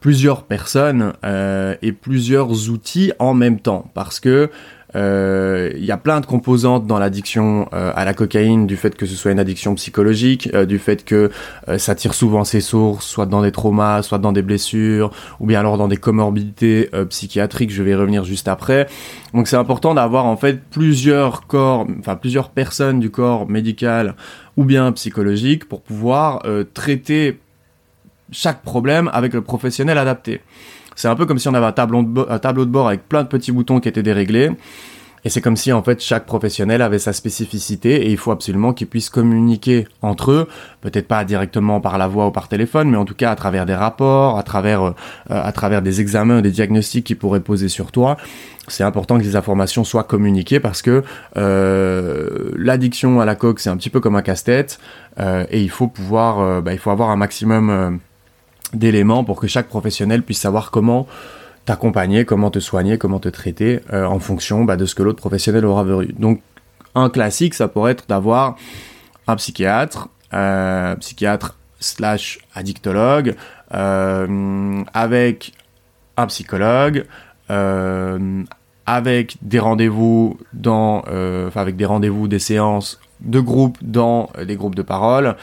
[0.00, 3.90] plusieurs personnes euh, et plusieurs outils en même temps.
[3.94, 4.50] Parce que
[4.96, 9.06] il y a plein de composantes dans l'addiction euh, à la cocaïne, du fait que
[9.06, 11.30] ce soit une addiction psychologique, euh, du fait que
[11.76, 15.60] ça tire souvent ses sources, soit dans des traumas, soit dans des blessures, ou bien
[15.60, 17.70] alors dans des comorbidités psychiatriques.
[17.70, 18.86] Je vais y revenir juste après.
[19.34, 24.14] Donc c'est important d'avoir en fait plusieurs corps, enfin plusieurs personnes du corps médical
[24.56, 26.42] ou bien psychologique pour pouvoir
[26.74, 27.38] traiter
[28.30, 30.40] chaque problème avec le professionnel adapté.
[30.96, 33.52] C'est un peu comme si on avait un tableau, de bord avec plein de petits
[33.52, 34.50] boutons qui étaient déréglés.
[35.24, 38.72] Et c'est comme si en fait chaque professionnel avait sa spécificité et il faut absolument
[38.72, 40.48] qu'ils puissent communiquer entre eux,
[40.82, 43.66] peut-être pas directement par la voix ou par téléphone, mais en tout cas à travers
[43.66, 44.92] des rapports, à travers euh,
[45.28, 48.16] à travers des examens ou des diagnostics qu'ils pourraient poser sur toi.
[48.68, 51.02] C'est important que les informations soient communiquées parce que
[51.36, 54.78] euh, l'addiction à la coque c'est un petit peu comme un casse-tête
[55.18, 57.90] euh, et il faut pouvoir, euh, bah, il faut avoir un maximum euh,
[58.72, 61.06] d'éléments pour que chaque professionnel puisse savoir comment
[61.66, 65.18] t'accompagner, comment te soigner, comment te traiter euh, en fonction bah, de ce que l'autre
[65.18, 66.14] professionnel aura vu.
[66.18, 66.40] Donc
[66.94, 68.56] un classique, ça pourrait être d'avoir
[69.26, 73.34] un psychiatre, euh, psychiatre slash addictologue,
[73.74, 75.52] euh, avec
[76.16, 77.04] un psychologue,
[78.86, 81.02] avec des rendez-vous dans,
[81.54, 85.36] avec des rendez-vous, des séances de groupe dans des groupes de parole.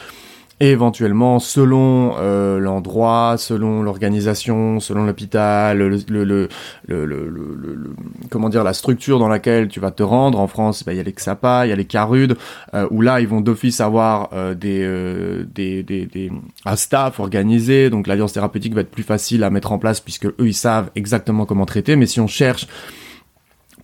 [0.64, 6.48] Et éventuellement, selon euh, l'endroit, selon l'organisation, selon l'hôpital, le, le, le,
[6.88, 7.94] le,
[8.30, 10.40] comment dire, la structure dans laquelle tu vas te rendre.
[10.40, 12.38] En France, bah, il y a les XAPA, il y a les CARUD,
[12.72, 16.32] euh, où là, ils vont d'office avoir euh, des, euh, des, des, des,
[16.64, 17.90] un staff organisé.
[17.90, 20.90] Donc, l'alliance thérapeutique va être plus facile à mettre en place puisque eux, ils savent
[20.96, 21.94] exactement comment traiter.
[21.94, 22.68] Mais si on cherche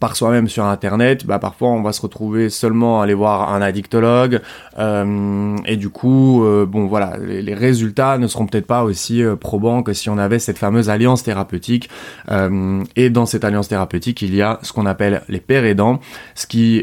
[0.00, 3.60] par soi-même sur internet, bah parfois on va se retrouver seulement à aller voir un
[3.60, 4.40] addictologue
[4.78, 9.36] euh, et du coup euh, bon voilà les, résultats ne seront peut-être pas aussi euh,
[9.36, 11.90] probants que si on avait cette fameuse alliance thérapeutique
[12.30, 16.00] euh, et dans cette alliance thérapeutique il y a ce qu'on appelle les pères aidants
[16.34, 16.82] ce qui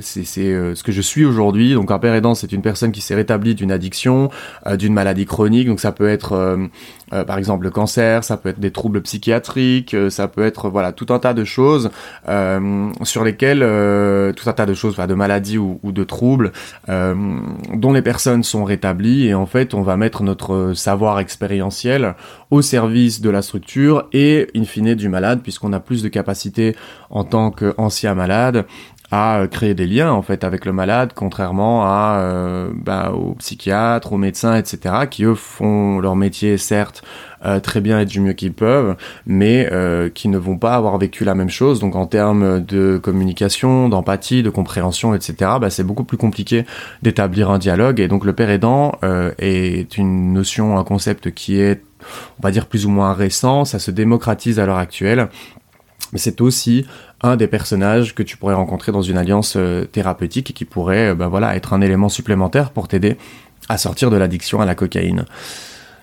[0.00, 1.74] c'est ce que je suis aujourd'hui.
[1.74, 4.30] Donc un père aidant c'est une personne qui s'est rétablie d'une addiction
[4.78, 5.68] d'une maladie chronique.
[5.68, 6.58] Donc ça peut être
[7.26, 11.06] par exemple le cancer ça peut être des troubles psychiatriques ça peut être voilà tout
[11.10, 11.90] un tas de choses
[12.28, 16.52] euh, sur lesquels euh, tout un tas de choses, de maladies ou, de troubles,
[16.88, 17.14] euh,
[17.74, 19.28] dont les personnes sont rétablies.
[19.28, 22.14] Et en fait on va mettre notre savoir expérientiel
[22.50, 26.76] au service de la structure et in fine du malade puisqu'on a plus de capacité
[27.10, 28.66] en tant qu'ancien malade
[29.14, 34.12] à créer des liens en fait avec le malade, contrairement à euh, bah, aux psychiatres,
[34.12, 37.04] aux médecins, etc., qui eux font leur métier certes
[37.44, 40.98] euh, très bien et du mieux qu'ils peuvent, mais euh, qui ne vont pas avoir
[40.98, 41.78] vécu la même chose.
[41.78, 46.64] Donc en termes de communication, d'empathie, de compréhension, etc., bah, c'est beaucoup plus compliqué
[47.02, 48.00] d'établir un dialogue.
[48.00, 48.98] Et donc le père aidant
[49.38, 51.84] est une notion, un concept qui est,
[52.40, 53.64] on va dire, plus ou moins récent.
[53.64, 55.28] Ça se démocratise à l'heure actuelle.
[56.12, 56.86] Mais c'est aussi
[57.24, 59.56] un des personnages que tu pourrais rencontrer dans une alliance
[59.92, 63.16] thérapeutique et qui pourrait bah, voilà, être un élément supplémentaire pour t'aider
[63.68, 65.24] à sortir de l'addiction à la cocaïne.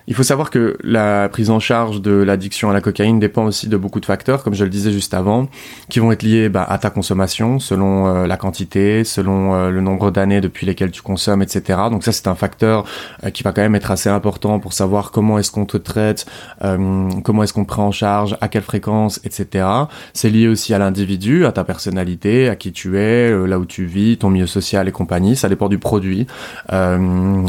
[0.08, 3.68] Il faut savoir que la prise en charge de l'addiction à la cocaïne dépend aussi
[3.68, 5.48] de beaucoup de facteurs, comme je le disais juste avant,
[5.88, 9.80] qui vont être liés bah, à ta consommation, selon euh, la quantité, selon euh, le
[9.80, 11.78] nombre d'années depuis lesquelles tu consommes, etc.
[11.90, 12.84] Donc ça, c'est un facteur
[13.24, 16.26] euh, qui va quand même être assez important pour savoir comment est-ce qu'on te traite,
[16.60, 19.66] comment est-ce qu'on prend en charge, à quelle fréquence, etc.
[20.14, 23.84] C'est lié aussi à l'individu, à ta personnalité, à qui tu es, là où tu
[23.84, 25.36] vis, ton milieu social et compagnie.
[25.36, 26.26] Ça dépend du produit,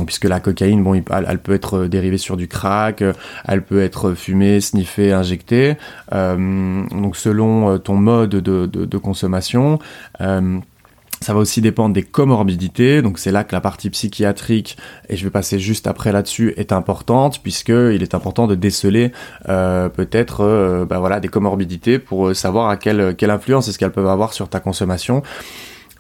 [0.06, 3.14] puisque la cocaïne, bon, elle peut être dérivée sur du crack, euh,
[3.46, 5.76] elle peut être fumée, sniffée, injectée.
[6.14, 9.80] Euh, donc selon euh, ton mode de, consommation.
[10.20, 14.78] Ça va aussi dépendre des comorbidités, donc c'est là que la partie psychiatrique,
[15.08, 19.14] et je vais passer juste après là-dessus, est importante, puisqu'il est important de déceler
[19.46, 24.34] peut-être bah voilà, des comorbidités pour savoir à quelle, quelle influence est-ce qu'elles peuvent avoir
[24.34, 25.24] sur ta consommation.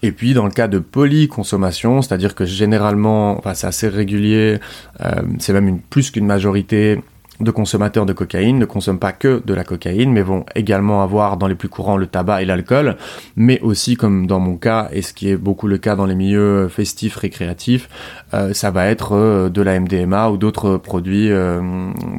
[0.03, 4.59] Et puis dans le cas de polyconsommation, c'est-à-dire que généralement, enfin c'est assez régulier,
[5.01, 7.01] euh, c'est même une, plus qu'une majorité
[7.39, 11.37] de consommateurs de cocaïne ne consomment pas que de la cocaïne, mais vont également avoir
[11.37, 12.95] dans les plus courants le tabac et l'alcool,
[13.35, 16.15] mais aussi comme dans mon cas, et ce qui est beaucoup le cas dans les
[16.15, 17.89] milieux festifs, récréatifs,
[18.33, 21.61] euh, ça va être euh, de la MDMA ou d'autres produits, euh,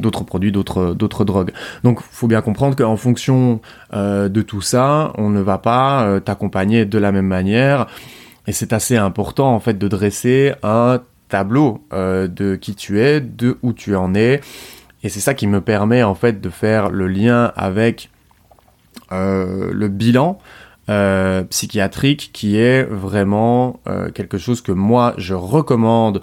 [0.00, 1.52] d'autres produits, d'autres d'autres drogues.
[1.84, 3.60] Donc, faut bien comprendre qu'en fonction
[3.92, 7.86] de tout ça, on ne va pas t'accompagner de la même manière,
[8.48, 13.56] et c'est assez important en fait de dresser un tableau de qui tu es, de
[13.62, 14.40] où tu en es
[15.04, 18.10] et c'est ça qui me permet en fait de faire le lien avec
[19.12, 20.38] euh, le bilan
[20.88, 26.20] euh, psychiatrique qui est vraiment euh, quelque chose que moi je recommande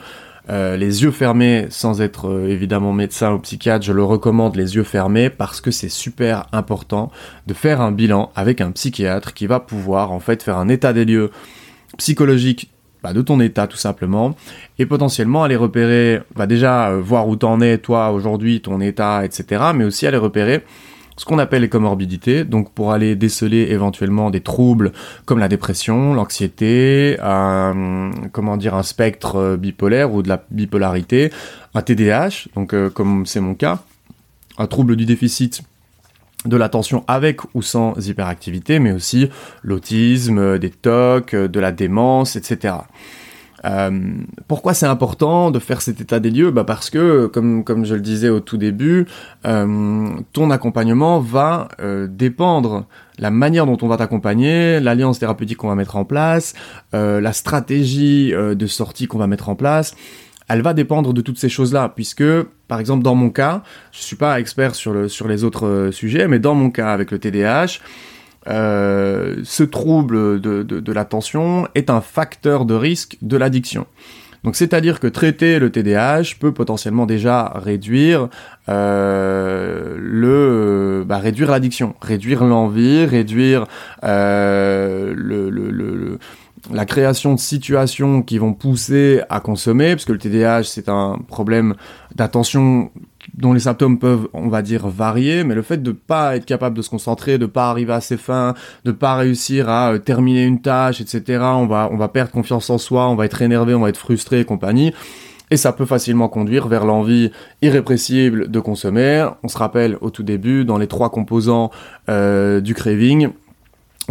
[0.49, 5.29] les yeux fermés sans être évidemment médecin ou psychiatre, je le recommande les yeux fermés
[5.29, 7.09] parce que c'est super important
[7.47, 10.91] de faire un bilan avec un psychiatre qui va pouvoir en fait faire un état
[10.91, 11.31] des lieux
[11.97, 12.70] psychologique
[13.03, 14.35] bah, de ton état tout simplement
[14.79, 19.25] et potentiellement aller repérer, va déjà euh, voir où t'en es toi aujourd'hui, ton état,
[19.25, 19.63] etc.
[19.75, 20.63] Mais aussi aller repérer
[21.17, 24.91] ce qu'on appelle les comorbidités, donc pour aller déceler éventuellement des troubles
[25.25, 27.15] comme la dépression, l'anxiété,
[28.31, 31.31] comment dire, un spectre euh, bipolaire ou de la bipolarité,
[31.75, 33.83] un TDAH, donc euh, comme c'est mon cas,
[34.57, 35.61] un trouble du déficit
[36.45, 39.29] de l'attention avec ou sans hyperactivité, mais aussi
[39.63, 42.75] l'autisme, des TOC, de la démence, etc.
[43.63, 43.91] Euh,
[44.47, 46.51] pourquoi c'est important de faire cet état des lieux?
[46.51, 49.05] Bah Parce que, comme, comme je le disais au tout début,
[49.45, 52.85] euh, ton accompagnement va euh, dépendre
[53.19, 56.55] la manière dont on va t'accompagner, l'alliance thérapeutique qu'on va mettre en place,
[56.91, 59.93] la stratégie de sortie qu'on va mettre en place
[60.53, 62.23] elle va dépendre de toutes ces choses-là, puisque,
[62.67, 65.91] par exemple, dans mon cas, je suis pas expert sur, le, sur les autres euh,
[65.91, 67.79] sujets, mais dans mon cas avec le TDAH,
[68.47, 73.85] euh, ce trouble de, l'attention est un facteur de risque de l'addiction.
[74.43, 78.27] Donc c'est-à-dire que traiter le TDAH peut potentiellement déjà réduire
[78.69, 83.67] euh, le bah, réduire l'addiction, réduire l'envie, réduire
[84.01, 85.13] le,
[86.71, 91.19] la création de situations qui vont pousser à consommer, parce que le TDAH c'est un
[91.27, 91.75] problème
[92.15, 92.91] d'attention
[93.35, 96.75] dont les symptômes peuvent, on va dire, varier, mais le fait de pas être capable
[96.75, 100.43] de se concentrer, de pas arriver à ses fins, de pas réussir à euh, terminer
[100.43, 103.73] une tâche, etc., on va, on va perdre confiance en soi, on va être énervé,
[103.73, 104.93] on va être frustré et compagnie.
[105.51, 109.27] Et ça peut facilement conduire vers l'envie irrépressible de consommer.
[109.43, 111.71] On se rappelle au tout début, dans les trois composants
[112.09, 113.29] euh, du craving,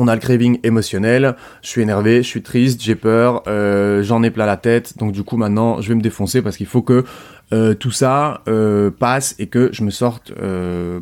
[0.01, 4.23] on a le craving émotionnel, je suis énervé, je suis triste, j'ai peur, euh, j'en
[4.23, 6.81] ai plein la tête, donc du coup maintenant je vais me défoncer parce qu'il faut
[6.81, 7.05] que
[7.53, 10.33] euh, tout ça euh, passe et que je me sorte,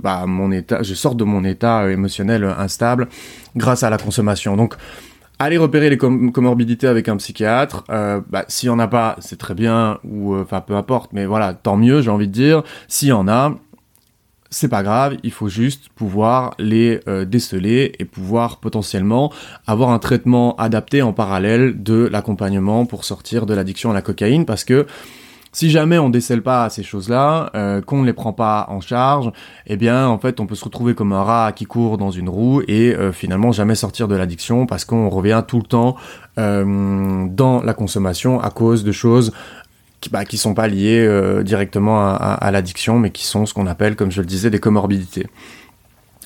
[0.03, 3.07] bah, mon état, je sorte de mon état émotionnel instable
[3.55, 4.57] grâce à la consommation.
[4.57, 4.75] Donc
[5.41, 7.85] Allez repérer les comorbidités avec un psychiatre.
[7.87, 11.55] bah, S'il y en a pas, c'est très bien, ou enfin peu importe, mais voilà,
[11.55, 12.65] tant mieux, j'ai envie de dire.
[12.89, 13.55] S'il y en a,
[14.51, 19.33] c'est pas grave, il faut juste pouvoir les euh, déceler et pouvoir potentiellement
[19.67, 24.47] avoir un traitement adapté en parallèle de l'accompagnement pour sortir de l'addiction à la cocaïne
[24.47, 24.87] parce que
[25.53, 29.33] si jamais on décèle pas ces choses-là, euh, qu'on ne les prend pas en charge,
[29.67, 32.29] eh bien en fait on peut se retrouver comme un rat qui court dans une
[32.29, 35.97] roue et euh, finalement jamais sortir de l'addiction parce qu'on revient tout le temps
[36.37, 39.33] dans la consommation à cause de choses
[40.01, 43.97] qui, bah, sont pas liés euh, directement à, l'addiction, mais qui sont ce qu'on appelle,
[43.97, 45.27] comme je le disais, des comorbidités.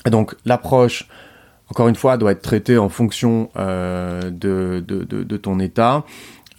[0.09, 1.07] Donc l'approche,
[1.69, 6.03] encore une fois, doit être traitée en fonction euh, de, ton état.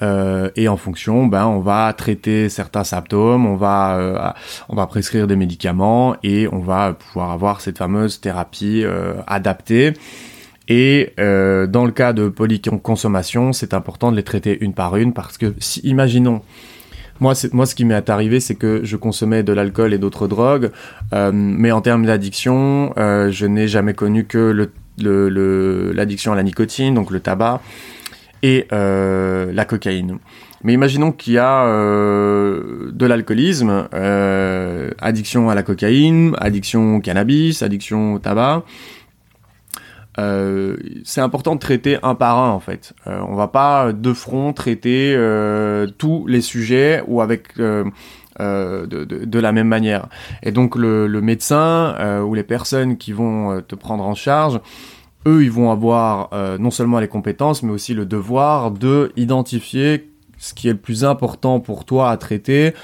[0.03, 4.35] Euh, et en fonction, ben, on va traiter certains symptômes, on va,
[4.69, 8.85] on va prescrire des médicaments et on va pouvoir avoir cette fameuse thérapie
[9.29, 9.93] adaptée.
[10.67, 15.39] Et dans le cas de polyconsommation, c'est important de les traiter une par une parce
[15.39, 16.43] que si, imaginons,
[17.21, 20.71] Moi, moi, ce qui m'est arrivé, c'est que je consommais de l'alcool et d'autres drogues,
[21.13, 26.37] euh, mais en termes d'addiction, euh, je n'ai jamais connu que le, le, l'addiction à
[26.37, 27.61] la nicotine, donc le tabac,
[28.43, 30.19] et euh, la cocaïne.
[30.65, 37.01] Mais imaginons qu'il y a euh, de l'alcoolisme, euh, addiction à la cocaïne, addiction au
[37.01, 38.65] cannabis, addiction au tabac.
[40.19, 42.93] Euh, c'est important de traiter un par un en fait.
[43.07, 47.85] Euh, on va pas de front traiter euh, tous les sujets ou avec euh,
[48.41, 50.09] euh, de, de, de, la même manière.
[50.43, 54.61] Et donc le, le médecin ou les personnes qui vont te prendre en charge,
[55.27, 60.53] eux, ils vont avoir non seulement les compétences, mais aussi le devoir de identifier ce
[60.53, 62.75] qui est le plus important pour toi à traiter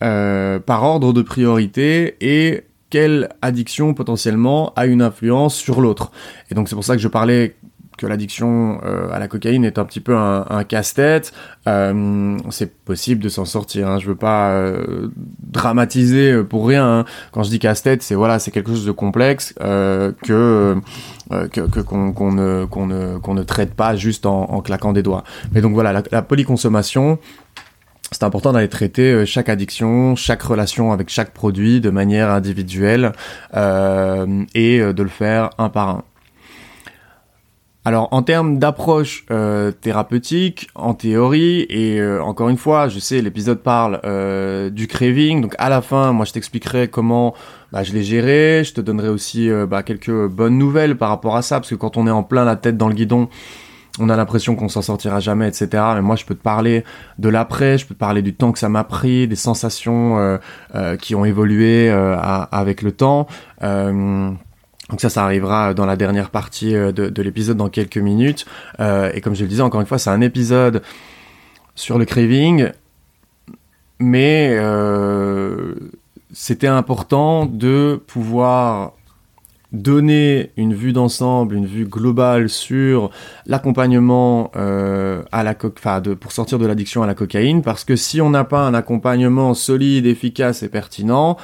[0.00, 2.64] par ordre de priorité et
[2.94, 6.12] quelle addiction potentiellement a une influence sur l'autre.
[6.52, 7.56] Et donc c'est pour ça que je parlais
[7.98, 11.32] que l'addiction euh, à la cocaïne est un petit peu un, casse-tête.
[11.66, 13.88] Euh, c'est possible de s'en sortir.
[13.88, 13.98] Hein.
[13.98, 15.08] Je veux pas euh,
[15.40, 17.00] dramatiser pour rien.
[17.00, 17.04] Hein.
[17.32, 20.76] Quand je dis casse-tête, c'est voilà, c'est quelque chose de complexe que
[21.28, 25.24] qu'on qu ne qu'on ne qu'on ne traite pas juste en, en, claquant des doigts.
[25.52, 27.18] Mais donc voilà, la, la polyconsommation
[28.12, 33.12] c'est important d'aller traiter euh, chaque addiction, chaque relation avec chaque produit de manière individuelle
[33.54, 36.04] euh, et euh, de le faire un par un.
[37.86, 43.20] Alors en termes d'approche euh, thérapeutique, en théorie, et euh, encore une fois, je sais,
[43.20, 47.34] l'épisode parle euh, du craving, donc à la fin, moi je t'expliquerai comment
[47.72, 51.42] bah, je l'ai géré, je te donnerai aussi bah, quelques bonnes nouvelles par rapport à
[51.42, 53.28] ça, parce que quand on est en plein la tête dans le guidon,
[53.98, 55.68] on a l'impression qu'on s'en sortira jamais, etc.
[55.94, 56.84] Mais moi, je peux te parler
[57.18, 60.38] de l'après, je peux te parler du temps que ça m'a pris, des sensations euh,
[60.74, 63.26] euh, qui ont évolué euh, avec le temps.
[63.60, 68.44] Donc ça, ça arrivera dans la dernière partie de, de l'épisode dans quelques minutes.
[68.78, 70.82] Et comme je le disais, encore une fois, c'est un épisode
[71.74, 72.70] sur le craving,
[73.98, 74.58] mais
[76.32, 78.92] c'était important de pouvoir
[79.74, 83.10] donner une vue d'ensemble, une vue globale sur
[83.46, 85.70] l'accompagnement euh, à la co
[86.00, 88.74] de, pour sortir de l'addiction à la cocaïne, parce que si on n'a pas un
[88.74, 91.36] accompagnement solide, efficace et pertinent,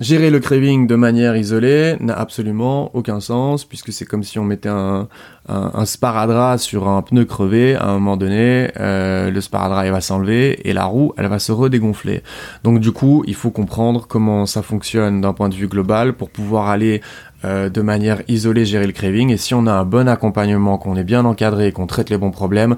[0.00, 4.44] Gérer le craving de manière isolée n'a absolument aucun sens, puisque c'est comme si on
[4.44, 5.06] mettait un,
[5.48, 9.92] un, un, sparadrap sur un pneu crevé, à un moment donné, euh, le sparadrap il
[9.92, 12.22] va s'enlever et la roue elle va se redégonfler.
[12.62, 16.30] Donc du coup, il faut comprendre comment ça fonctionne d'un point de vue global pour
[16.30, 17.02] pouvoir aller
[17.44, 19.30] euh, de manière isolée gérer le craving.
[19.30, 22.16] Et si on a un bon accompagnement, qu'on est bien encadré et qu'on traite les
[22.16, 22.76] bons problèmes,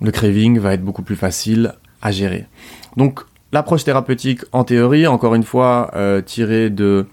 [0.00, 2.46] le craving va être beaucoup plus facile à gérer.
[2.96, 3.20] Donc
[3.52, 7.06] l'approche thérapeutique en théorie, encore une fois, euh, tirée de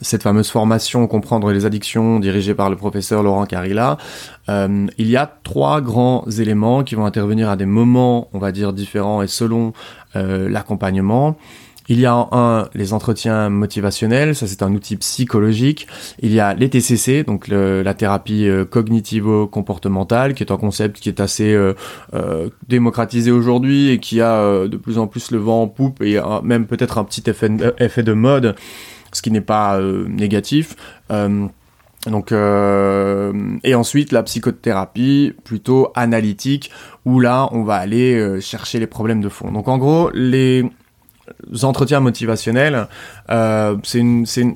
[0.00, 3.98] cette fameuse formation Comprendre les addictions dirigée par le professeur Laurent Carilla,
[4.48, 8.52] euh, il y a trois grands éléments qui vont intervenir à des moments, on va
[8.52, 9.72] dire, différents et selon
[10.16, 11.36] euh, l'accompagnement.
[11.88, 15.86] Il y a un, les entretiens motivationnels, ça c'est un outil psychologique.
[16.20, 21.08] Il y a les TCC, donc la thérapie euh, cognitivo-comportementale, qui est un concept qui
[21.08, 21.74] est assez euh,
[22.14, 26.02] euh, démocratisé aujourd'hui et qui a euh, de plus en plus le vent en poupe
[26.02, 28.56] et même peut-être un petit effet, effet de mode,
[29.16, 30.76] ce qui n'est pas euh, négatif.
[32.06, 33.32] Donc euh,
[33.64, 36.70] et ensuite la psychothérapie plutôt analytique
[37.04, 39.50] où là on va aller euh, chercher les problèmes de fond.
[39.50, 40.64] Donc en gros les
[41.62, 42.86] entretiens motivationnels,
[43.30, 44.02] euh, c'est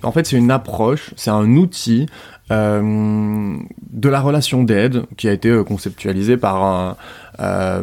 [0.03, 5.33] en fait c'est une approche, c'est un outil euh, de la relation d'aide qui a
[5.33, 6.97] été euh, conceptualisé par
[7.39, 7.83] euh,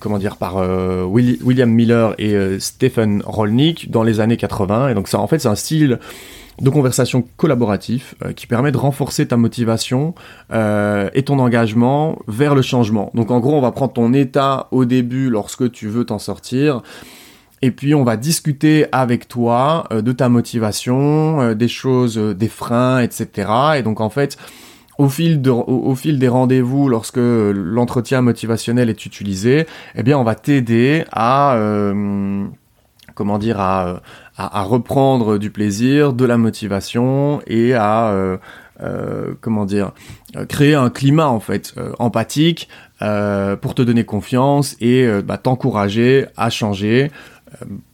[0.00, 5.08] comment dire par euh, William Miller et Stephen Rolnick dans les années 80 et donc
[5.08, 5.98] ça en fait c'est un style
[6.60, 10.14] de conversation collaboratif euh, qui permet de renforcer ta motivation
[10.52, 13.10] euh, et ton engagement vers le changement.
[13.14, 16.82] Donc en gros, on va prendre ton état au début lorsque tu veux t'en sortir.
[17.62, 22.34] Et puis on va discuter avec toi euh, de ta motivation, euh, des choses, euh,
[22.34, 23.50] des freins, etc.
[23.76, 24.38] Et donc en fait,
[25.00, 30.24] au fil, de, au, fil des rendez-vous, lorsque l'entretien motivationnel est utilisé, eh bien on
[30.24, 32.44] va t'aider à euh,
[33.14, 34.02] comment dire à,
[34.36, 38.36] à, reprendre du plaisir, de la motivation et à euh,
[38.82, 39.92] euh, comment dire
[40.50, 47.10] créer un climat en fait empathique pour te donner confiance et bah, t'encourager à changer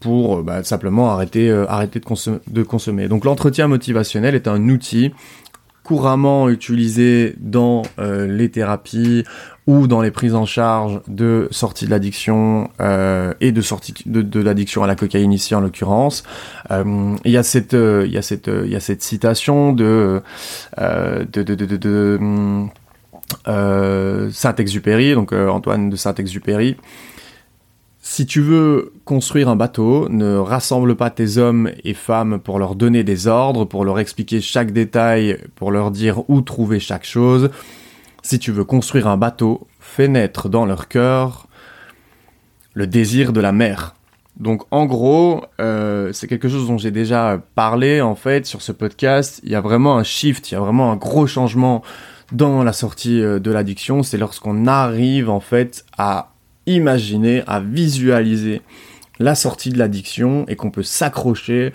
[0.01, 3.09] pour bah, simplement arrêter, euh, arrêter de, consommer.
[3.09, 5.13] Donc l'entretien motivationnel est un outil
[5.83, 9.25] couramment utilisé dans euh, les thérapies
[9.67, 14.41] ou dans les prises en charge de sortie de l'addiction euh, et de sortie de,
[14.41, 16.23] l'addiction à la cocaïne ici en l'occurrence.
[16.71, 20.23] Euh, il y a cette euh, il cette il cette citation de,
[20.79, 22.69] de, de
[24.31, 26.77] Saint-Exupéry donc Antoine de Saint-Exupéry
[28.09, 32.77] Si tu veux construire un bateau, ne rassemble pas tes hommes et femmes pour leur
[32.77, 37.51] donner des ordres, pour leur expliquer chaque détail, pour leur dire où trouver chaque chose.
[38.23, 41.49] Si tu veux construire un bateau, fais naître dans leur cœur
[42.75, 43.97] le désir de la mer.
[44.37, 48.71] Donc en gros, euh, c'est quelque chose dont j'ai déjà parlé en fait sur ce
[48.71, 49.41] podcast.
[49.43, 51.83] Il y a vraiment un shift, il y a vraiment un gros changement
[52.31, 54.05] dans la sortie euh, de l'addiction.
[54.05, 56.36] C'est lorsqu'on arrive en fait à
[56.67, 58.63] imaginer, à visualiser
[59.19, 61.73] la sortie de l'addiction et qu'on peut s'accrocher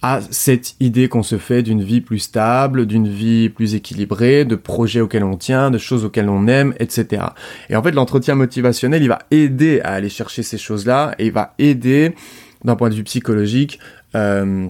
[0.00, 4.54] à cette idée qu'on se fait d'une vie plus stable, d'une vie plus équilibrée, de
[4.54, 7.22] projets auxquels on tient, de choses auxquelles on aime, etc.
[7.68, 11.32] Et en fait, l'entretien motivationnel, il va aider à aller chercher ces choses-là et il
[11.32, 12.14] va aider,
[12.64, 13.80] d'un point de vue psychologique,
[14.14, 14.68] euh,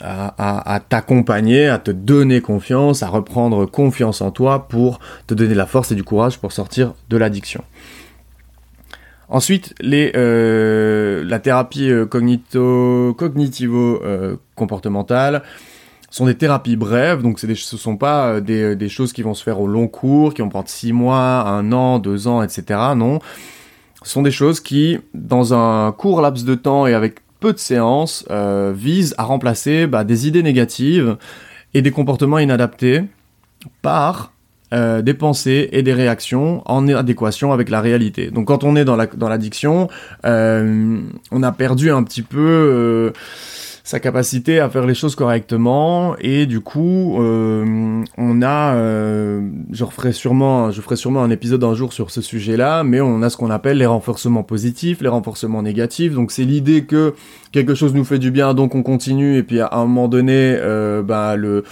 [0.00, 5.66] à, t'accompagner, à te donner confiance, à reprendre confiance en toi pour te donner la
[5.66, 7.64] force et du courage pour sortir de l'addiction.
[9.30, 15.40] Ensuite, euh, la thérapie euh, cognito, cognitivo-comportementale euh,
[16.10, 19.60] sont des thérapies brèves, donc ce ne sont pas des, choses qui vont se faire
[19.60, 22.80] au long cours, qui vont prendre 6 mois, 1 an, 2 ans, etc.
[22.96, 23.20] Non,
[24.02, 27.58] ce sont des choses qui, dans un court laps de temps et avec peu de
[27.58, 28.26] séances,
[28.74, 31.16] visent à remplacer bah, des idées négatives
[31.74, 33.04] et des comportements inadaptés
[33.80, 34.32] par
[34.72, 38.30] euh, des pensées et des réactions en adéquation avec la réalité.
[38.30, 39.88] Donc quand on est dans l'addiction,
[40.22, 41.00] la, dans euh,
[41.30, 43.10] on a perdu un petit peu euh,
[43.90, 49.40] sa capacité à faire les choses correctement et du coup euh, on a euh,
[49.72, 53.20] je referai sûrement je ferai sûrement un épisode un jour sur ce sujet-là mais on
[53.22, 57.14] a ce qu'on appelle les renforcements positifs les renforcements négatifs donc c'est l'idée que
[57.52, 60.56] quelque chose nous fait du bien donc on continue et puis à un moment donné
[60.56, 61.64] euh, bah, le,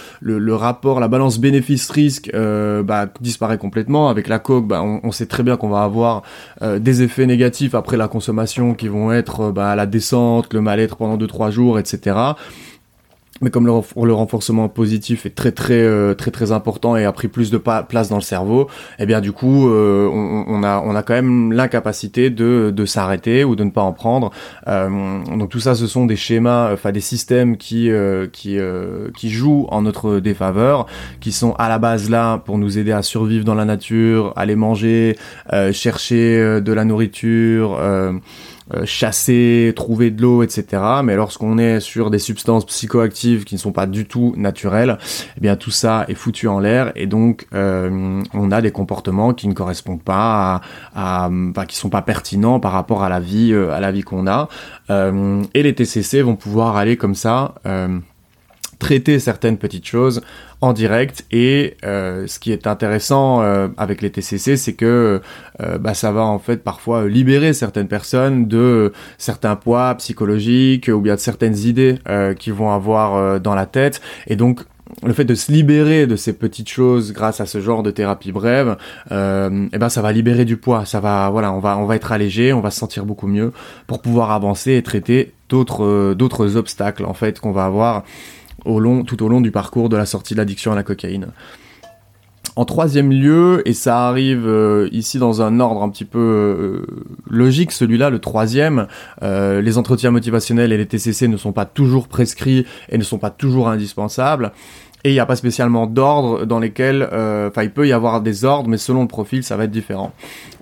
[0.55, 4.09] rapport la balance bénéfice risque euh, bah, disparaît complètement.
[4.09, 6.23] Avec la coke bah, on, on sait très bien qu'on va avoir
[6.61, 10.97] euh, des effets négatifs après la consommation qui vont être bah, la descente le mal-être
[10.97, 12.15] pendant 2-3 jours etc
[13.41, 13.73] mais comme le,
[14.05, 17.57] le, renforcement positif est très très euh, très très important et a pris plus de
[17.57, 18.67] place dans le cerveau,
[18.99, 23.43] eh bien du coup euh, on, a on a quand même l'incapacité de, de s'arrêter
[23.43, 24.31] ou de ne pas en prendre.
[24.67, 24.89] Euh,
[25.37, 27.89] donc tout ça, ce sont des schémas, enfin des systèmes qui
[28.33, 28.57] qui
[29.15, 30.85] qui jouent en notre défaveur,
[31.19, 34.55] qui sont à la base là pour nous aider à survivre dans la nature, aller
[34.55, 35.17] manger,
[35.71, 37.79] chercher de la nourriture.
[38.75, 40.83] Euh, chasser, trouver de l'eau, etc.
[41.03, 44.99] Mais lorsqu'on est sur des substances psychoactives qui ne sont pas du tout naturelles,
[45.37, 49.33] eh bien tout ça est foutu en l'air et donc euh, on a des comportements
[49.33, 50.61] qui ne correspondent pas
[50.95, 54.03] à, à qui sont pas pertinents par rapport à la vie, euh, à la vie
[54.03, 54.49] qu'on a.
[54.89, 57.55] et les TCC vont pouvoir aller comme ça
[58.79, 60.21] traiter certaines petites choses
[60.61, 61.25] en direct.
[61.31, 65.21] Et euh, ce qui est intéressant euh, avec les TCC c'est que
[65.61, 71.01] euh, bah, ça va en fait parfois libérer certaines personnes de certains poids psychologiques ou
[71.01, 71.99] bien de certaines idées
[72.39, 74.01] qu'ils vont avoir dans la tête.
[74.27, 74.61] Et donc
[75.03, 78.31] le fait de se libérer de ces petites choses grâce à ce genre de thérapie
[78.31, 78.77] brève,
[79.11, 81.95] euh, eh ben ça va libérer du poids, ça va voilà, on va on va
[81.95, 83.53] être allégé, on va se sentir beaucoup mieux
[83.87, 88.03] pour pouvoir avancer et traiter d'autres d'autres obstacles en fait qu'on va avoir
[88.59, 91.27] tout au long du parcours de la sortie de l'addiction à la cocaïne.
[92.55, 96.85] En troisième lieu, et ça arrive euh, ici dans un ordre un petit peu euh,
[97.29, 98.87] logique, celui-là, le troisième,
[99.23, 103.17] euh, les entretiens motivationnels et les TCC ne sont pas toujours prescrits et ne sont
[103.17, 104.51] pas toujours indispensables.
[105.05, 108.21] Et il n'y a pas spécialement d'ordre dans lesquels, euh, enfin, il peut y avoir
[108.21, 110.11] des ordres, mais selon le profil, ça va être différent.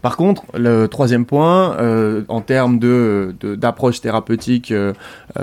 [0.03, 4.93] Par contre, le troisième point, euh, en termes de d'approche thérapeutique, euh,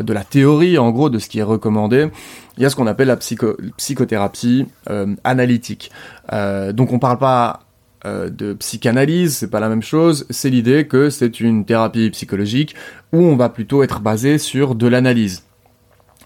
[0.01, 2.09] de la théorie, en gros, de ce qui est recommandé,
[2.57, 4.67] il y a ce qu'on appelle la psycho psychothérapie
[5.25, 5.91] analytique.
[6.73, 7.61] donc, on parle pas
[8.05, 10.25] de psychanalyse, c'est pas la même chose.
[10.31, 12.77] C'est l'idée que c'est une thérapie psychologique
[13.13, 15.43] où on va plutôt être basé sur de l'analyse.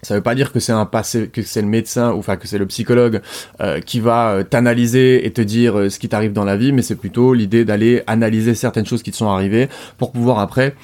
[0.01, 2.47] Ça veut pas dire que c'est un passé, que c'est le médecin ou enfin que
[2.47, 3.21] c'est le psychologue
[3.61, 6.71] euh, qui va euh, t'analyser et te dire euh, ce qui t'arrive dans la vie,
[6.71, 10.75] mais c'est plutôt l'idée d'aller analyser certaines choses qui te sont arrivées pour pouvoir après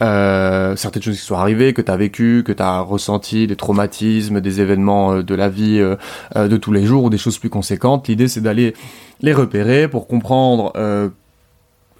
[0.00, 4.42] certaines choses qui sont arrivées, que tu as vécu, que tu as ressenti, des traumatismes,
[4.42, 8.08] des événements de la vie de tous les jours ou des choses plus conséquentes.
[8.08, 8.74] L'idée c'est d'aller
[9.22, 10.74] les repérer pour comprendre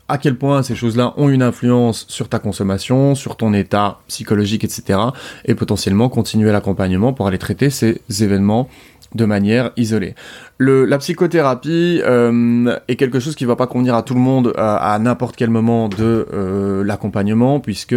[0.08, 4.64] à quel point ces choses-là ont une influence sur ta consommation, sur ton état psychologique,
[4.64, 4.98] etc.
[5.46, 8.68] Et potentiellement continuer l'accompagnement pour aller traiter ces événements
[9.14, 10.14] de manière isolée.
[10.58, 14.48] La psychothérapie euh, est quelque chose qui ne va pas convenir à tout le monde
[14.48, 17.96] euh, à, n'importe quel moment de euh, l'accompagnement, puisque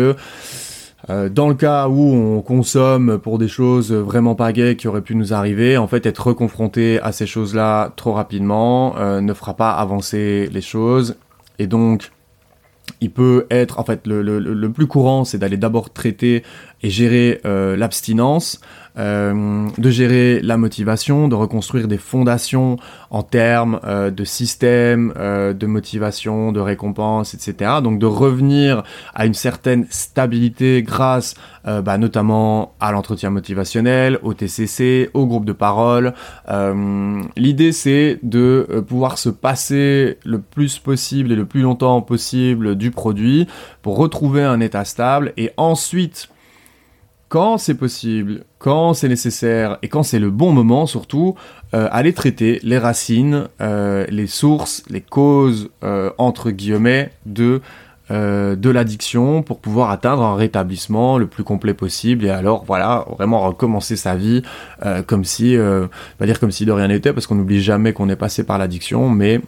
[1.07, 5.15] dans le cas où on consomme pour des choses vraiment pas gaies qui auraient pu
[5.15, 10.49] nous arriver, en fait, être confronté à ces choses-là trop rapidement ne fera pas avancer
[10.51, 11.15] les choses
[11.59, 12.11] et donc
[13.01, 16.43] il peut être, en fait, le, plus courant, c'est d'aller d'abord traiter
[16.81, 18.59] et gérer euh, l'abstinence,
[18.97, 22.77] euh, de gérer la motivation, de reconstruire des fondations
[23.11, 27.73] en termes euh, de système, euh, de motivation, de récompense, etc.
[27.83, 28.83] Donc de revenir
[29.13, 31.35] à une certaine stabilité grâce
[31.83, 36.13] bah, notamment à l'entretien motivationnel, au TCC, au groupe de parole.
[37.35, 42.91] L'idée c'est de pouvoir se passer le plus possible et le plus longtemps possible du
[42.91, 43.47] produit
[43.81, 46.29] pour retrouver un état stable et ensuite
[47.29, 51.35] quand c'est possible, quand c'est nécessaire et quand c'est le bon moment surtout,
[51.73, 57.61] euh, aller traiter les racines, euh, les sources, les causes euh, entre guillemets de
[58.09, 63.05] euh, de l'addiction pour pouvoir atteindre un rétablissement le plus complet possible et alors voilà
[63.17, 64.43] vraiment recommencer sa vie
[65.07, 65.57] comme si
[66.17, 68.59] pas dire comme si de rien n'était parce qu'on n'oublie jamais qu'on est passé par
[68.59, 69.41] l'addiction mais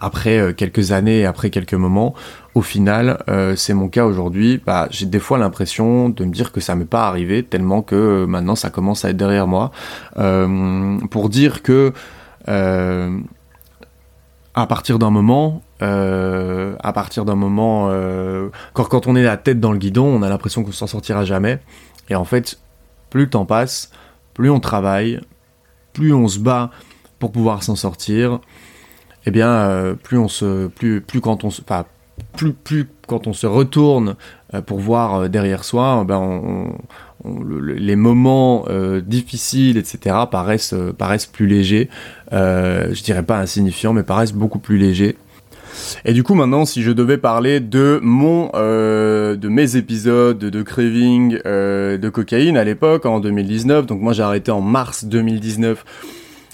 [0.00, 2.14] après euh, quelques années, après quelques moments,
[2.54, 6.52] au final, euh, c'est mon cas aujourd'hui, bah, j'ai des fois l'impression de me dire
[6.52, 9.72] que ça m'est pas arrivé, tellement que euh, maintenant ça commence à être derrière moi.
[11.10, 11.92] Pour dire que
[14.54, 17.90] à partir d'un moment, à partir d'un moment,
[18.72, 21.24] quand, quand on est la tête dans le guidon, on a l'impression qu'on s'en sortira
[21.24, 21.60] jamais.
[22.08, 22.58] Et en fait,
[23.08, 23.92] plus le temps passe,
[24.34, 25.20] plus on travaille,
[25.92, 26.70] plus on se bat
[27.20, 28.40] pour pouvoir s'en sortir,
[29.26, 31.84] eh bien, euh, plus on se, plus, plus quand on se, enfin,
[32.36, 34.16] plus, plus quand on se retourne
[34.54, 36.74] euh, pour voir euh, derrière soi, ben on,
[37.24, 38.64] on, le, les moments
[39.02, 41.90] difficiles, etc., paraissent, paraissent plus légers.
[42.32, 45.16] Je dirais pas insignifiants, mais paraissent beaucoup plus légers.
[46.04, 50.62] Et du coup, maintenant, si je devais parler de mon, euh, de mes épisodes de
[50.62, 55.84] craving euh, de cocaïne à l'époque, en 2019, donc moi j'ai arrêté en mars 2019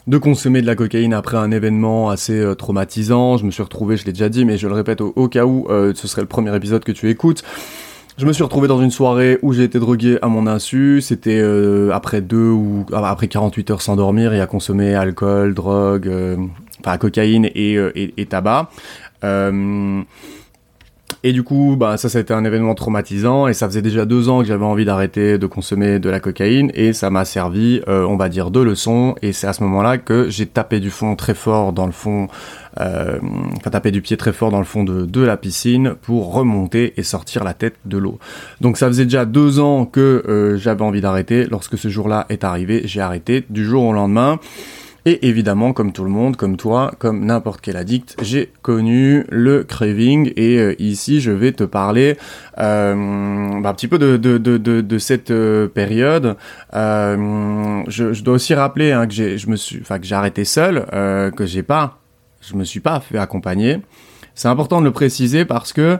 [0.07, 3.39] de consommer de la cocaïne après un événement assez euh, traumatisant.
[3.39, 5.67] Je me suis retrouvé, je l'ai déjà dit, mais je le répète au, cas où
[5.69, 7.43] euh, ce serait le premier épisode que tu écoutes.
[8.17, 11.01] Je me suis retrouvé dans une soirée où j'ai été drogué à mon insu.
[11.03, 16.11] C'était euh, après deux ou après 48 heures sans dormir et à consommer alcool, drogue,
[16.81, 18.71] enfin cocaïne et, et, tabac.
[21.27, 24.43] Et du coup, bah, ça, été un événement traumatisant et ça faisait déjà deux ans
[24.43, 28.17] que j'avais envie d'arrêter de consommer de la cocaïne et ça m'a servi, euh, on
[28.17, 29.17] va dire, de leçon.
[29.23, 32.29] Et c'est à ce moment-là que j'ai tapé du fond très fort dans le fond,
[32.79, 33.19] euh,
[33.57, 36.95] enfin tapé du pied très fort dans le fond de, de la piscine pour remonter
[36.97, 38.21] et sortir la tête de l'eau.
[38.61, 41.49] Donc ça faisait déjà deux ans que euh, j'avais envie d'arrêter.
[41.51, 44.39] Lorsque ce jour-là est arrivé, j'ai arrêté du jour au lendemain.
[45.09, 49.63] Et évidemment, comme tout le monde, comme toi, comme n'importe quel addict, j'ai connu le
[49.63, 50.33] craving.
[50.35, 52.17] Et euh, ici, je vais te parler
[52.59, 56.37] euh, bah, un petit peu de, de, de, de, de cette euh, période.
[56.75, 60.17] Euh, je, je, dois aussi rappeler hein, que j'ai, je me suis, enfin que j'ai
[60.17, 62.01] arrêté seul, euh, que j'ai pas,
[62.41, 63.79] je me suis pas fait accompagner.
[64.35, 65.99] C'est important de le préciser parce que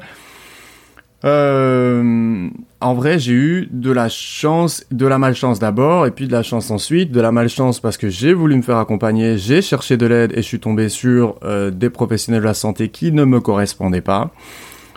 [1.25, 2.49] euh,
[2.81, 6.43] en vrai, j'ai eu de la chance, de la malchance d'abord, et puis de la
[6.43, 7.11] chance ensuite.
[7.11, 10.37] De la malchance parce que j'ai voulu me faire accompagner, j'ai cherché de l'aide et
[10.37, 14.31] je suis tombé sur euh, des professionnels de la santé qui ne me correspondaient pas.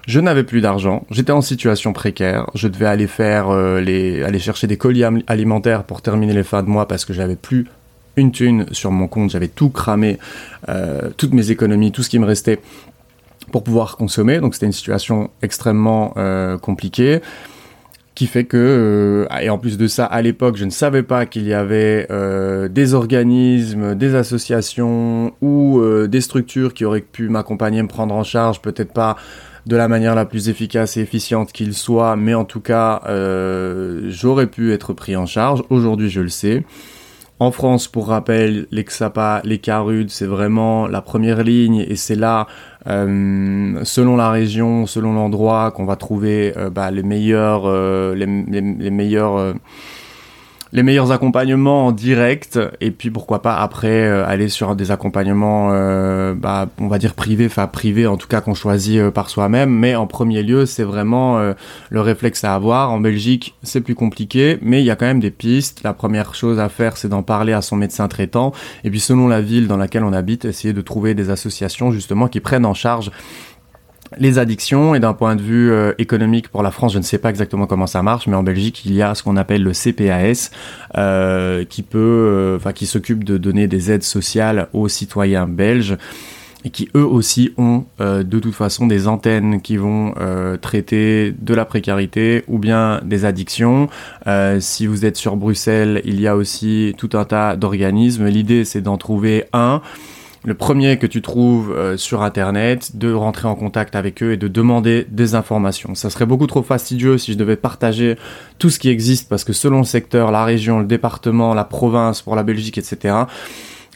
[0.07, 4.39] Je n'avais plus d'argent, j'étais en situation précaire, je devais aller faire euh, les, aller
[4.39, 7.67] chercher des colis alimentaires pour terminer les fins de mois parce que j'avais plus
[8.15, 10.17] une thune sur mon compte, j'avais tout cramé,
[10.67, 12.59] euh, toutes mes économies, tout ce qui me restait
[13.49, 14.39] pour pouvoir consommer.
[14.39, 17.21] Donc c'était une situation extrêmement euh, compliquée
[18.15, 21.25] qui fait que, euh, et en plus de ça, à l'époque, je ne savais pas
[21.25, 27.81] qu'il y avait euh, des organismes, des associations ou des structures qui auraient pu m'accompagner,
[27.81, 29.15] me prendre en charge, peut-être pas
[29.65, 33.01] de la manière la plus efficace et efficiente qu'il soit, mais en tout cas,
[34.09, 35.63] j'aurais pu être pris en charge.
[35.69, 36.65] Aujourd'hui, je le sais.
[37.41, 42.15] En France, pour rappel, les XAPA, les CARUD, c'est vraiment la première ligne et c'est
[42.15, 42.47] là,
[42.87, 48.25] euh, selon la région, selon l'endroit, qu'on va trouver euh, bah, les meilleurs, euh, les,
[48.25, 49.53] meilleurs,
[50.73, 52.59] les meilleurs accompagnements en direct.
[52.81, 57.13] Et puis pourquoi pas après euh, aller sur des accompagnements, euh, bah, on va dire
[57.13, 59.69] privés, enfin privés en tout cas qu'on choisit par soi-même.
[59.69, 61.39] Mais en premier lieu, c'est vraiment
[61.89, 62.91] le réflexe à avoir.
[62.91, 65.81] En Belgique, c'est plus compliqué, mais il y a quand même des pistes.
[65.83, 68.53] La première chose à faire, c'est d'en parler à son médecin traitant.
[68.83, 72.27] Et puis selon la ville dans laquelle on habite, essayer de trouver des associations justement
[72.27, 73.11] qui prennent en charge
[74.17, 77.17] les addictions et d'un point de vue euh, économique pour la France, je ne sais
[77.17, 79.71] pas exactement comment ça marche, mais en Belgique, il y a ce qu'on appelle le
[79.71, 80.51] CPAS
[80.97, 85.97] euh, qui peut, enfin euh, qui s'occupe de donner des aides sociales aux citoyens belges
[86.65, 90.13] et qui eux aussi ont de toute façon des antennes qui vont
[90.61, 93.87] traiter de la précarité ou bien des addictions.
[94.59, 98.27] Si vous êtes sur Bruxelles, il y a aussi tout un tas d'organismes.
[98.27, 99.81] L'idée c'est d'en trouver un
[100.43, 104.37] le premier que tu trouves euh, sur Internet, de rentrer en contact avec eux et
[104.37, 105.95] de demander des informations.
[105.95, 108.17] Ça serait beaucoup trop fastidieux si je devais partager
[108.57, 112.21] tout ce qui existe parce que selon le secteur, la région, le département, la province,
[112.21, 113.15] pour la Belgique, etc.,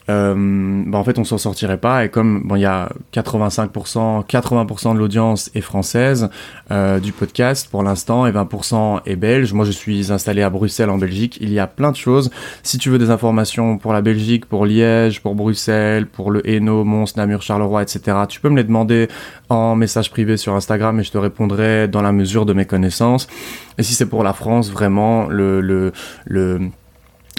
[0.10, 2.06] euh, bah en fait on s'en sortirait pas.
[2.06, 6.30] Et comme bon il y a 85% 80% de l'audience est française
[6.72, 9.54] euh, du podcast pour l'instant et 20% est belge.
[9.54, 11.38] Moi je suis installé à Bruxelles en Belgique.
[11.42, 12.32] Il y a plein de choses.
[12.64, 16.84] Si tu veux des informations pour la Belgique pour Liège pour Bruxelles pour le Hainaut
[16.84, 19.08] Mons Namur Charleroi etc tu peux me les demander
[19.50, 23.28] en message privé sur Instagram et je te répondrai dans la mesure de mes connaissances.
[23.78, 25.92] Et si c'est pour la France vraiment le le
[26.26, 26.60] le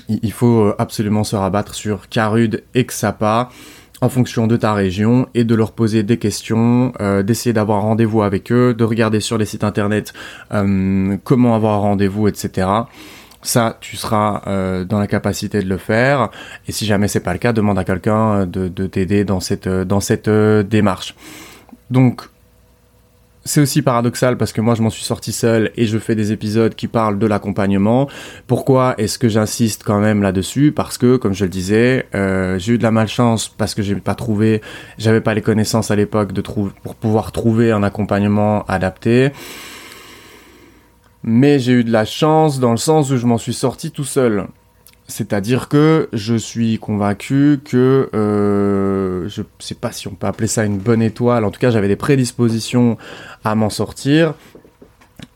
[0.08, 3.48] il faut euh, absolument se rabattre sur Carud et Xapa
[4.00, 8.22] en fonction de ta région et de leur poser des questions, euh, d'essayer d'avoir rendez-vous
[8.22, 10.12] avec eux, de regarder sur les sites internet
[10.52, 12.68] euh, comment avoir rendez-vous, etc.
[13.40, 14.40] Ça, tu seras
[14.86, 16.30] dans la capacité de le faire.
[16.66, 19.68] Et si jamais c'est pas le cas, demande à quelqu'un de, de t'aider dans cette
[19.68, 21.14] dans cette démarche.
[21.90, 22.22] Donc
[23.44, 26.32] c'est aussi paradoxal parce que moi je m'en suis sorti seul et je fais des
[26.32, 28.08] épisodes qui parlent de l'accompagnement.
[28.46, 30.72] Pourquoi est-ce que j'insiste quand même là-dessus?
[30.72, 33.94] Parce que, comme je le disais, euh, j'ai eu de la malchance parce que j'ai
[33.96, 34.62] pas trouvé,
[34.98, 36.32] j'avais pas les connaissances à l'époque
[36.82, 39.30] pour pouvoir trouver un accompagnement adapté.
[41.22, 44.04] Mais j'ai eu de la chance dans le sens où je m'en suis sorti tout
[44.04, 44.46] seul.
[45.06, 50.64] C'est-à-dire que je suis convaincu que euh, je sais pas si on peut appeler ça
[50.64, 51.44] une bonne étoile.
[51.44, 52.96] En tout cas, j'avais des prédispositions
[53.44, 54.32] à m'en sortir,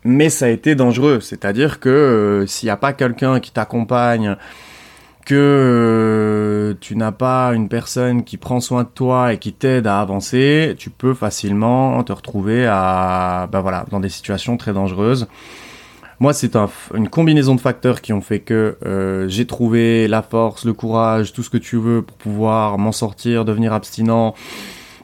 [0.04, 1.20] mais ça a été dangereux.
[1.20, 4.36] C'est-à-dire que euh, s'il n'y a pas quelqu'un qui t'accompagne,
[5.26, 9.86] que euh, tu n'as pas une personne qui prend soin de toi et qui t'aide
[9.86, 15.28] à avancer, tu peux facilement te retrouver à, ben dans des situations très dangereuses.
[16.20, 16.56] Moi, c'est
[16.94, 21.32] une combinaison de facteurs qui ont fait que euh, j'ai trouvé la force, le courage,
[21.32, 24.34] tout ce que tu veux pour pouvoir m'en sortir, devenir abstinent,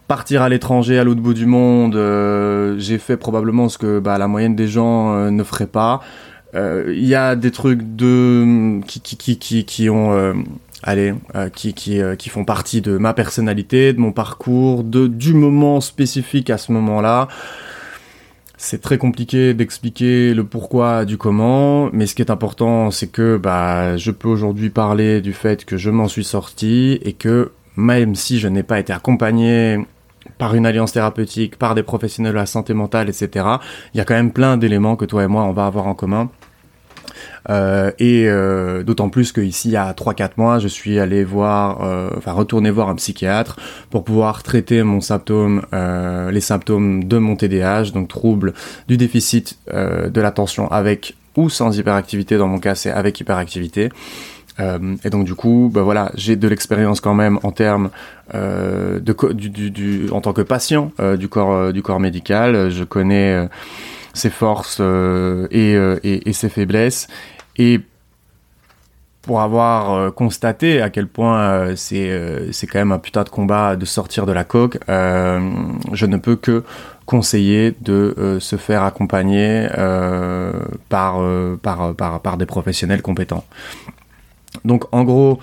[0.08, 1.94] partir à l'étranger, à l'autre bout du monde.
[1.94, 6.00] Euh, j'ai fait probablement ce que bah, la moyenne des gens euh, ne ferait pas.
[6.56, 10.36] Il y a des trucs de qui qui qui qui, qui ont
[10.84, 11.12] allez,
[11.52, 16.50] qui, qui, qui font partie de ma personnalité, de mon parcours, de, du moment spécifique
[16.50, 17.26] à ce moment-là
[18.56, 23.36] c'est très compliqué d'expliquer le pourquoi du comment, mais ce qui est important, c'est que
[23.36, 28.14] bah, je peux aujourd'hui parler du fait que je m'en suis sorti et que même
[28.14, 29.84] si je n'ai pas été accompagné
[30.38, 33.46] par une alliance thérapeutique, par des professionnels de la santé mentale, etc.,
[33.92, 35.94] il y a quand même plein d'éléments que toi et moi, on va avoir en
[35.94, 36.30] commun.
[37.50, 41.82] Euh, et euh, d'autant plus qu'ici, il y a 3-4 mois, je suis allé voir,
[41.82, 43.56] euh, enfin retourner voir un psychiatre
[43.90, 48.54] pour pouvoir traiter mon symptôme, les symptômes de mon TDAH, donc trouble
[48.88, 53.90] du déficit de l'attention avec ou sans hyperactivité, dans mon cas c'est avec hyperactivité.
[54.58, 57.90] Et donc du coup, bah voilà, j'ai de l'expérience quand même en termes
[58.32, 62.70] de du, en tant que patient du corps du corps médical.
[62.70, 63.48] Je connais
[64.14, 67.08] ses forces et, et, et, ses faiblesses
[67.56, 67.80] et
[69.24, 73.22] pour avoir euh, constaté à quel point euh, c'est euh, c'est quand même un putain
[73.22, 76.62] de combat de sortir de la coque, je ne peux que
[77.06, 79.68] conseiller de se faire accompagner
[80.88, 81.18] par,
[81.62, 83.44] par, par, par des professionnels compétents.
[84.64, 85.38] Donc en gros,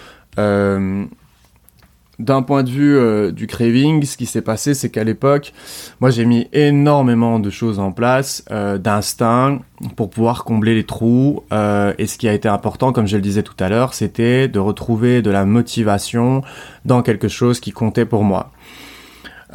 [2.22, 5.54] d'un point de vue euh, du craving, ce qui s'est passé, c'est qu'à l'époque,
[6.00, 9.60] moi j'ai mis énormément de choses en place, euh, d'instinct,
[9.96, 11.44] pour pouvoir combler les trous.
[11.52, 14.48] Euh, et ce qui a été important, comme je le disais tout à l'heure, c'était
[14.48, 16.44] de retrouver de la motivation
[16.86, 18.52] dans quelque chose qui comptait pour moi.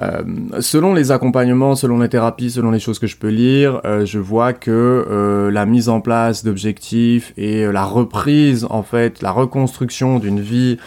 [0.03, 0.23] Euh,
[0.61, 4.19] selon les accompagnements, selon les thérapies, selon les choses que je peux lire, euh, je
[4.19, 10.19] vois que euh, la mise en place d'objectifs et la reprise, en fait, la reconstruction
[10.19, 10.79] d'une vie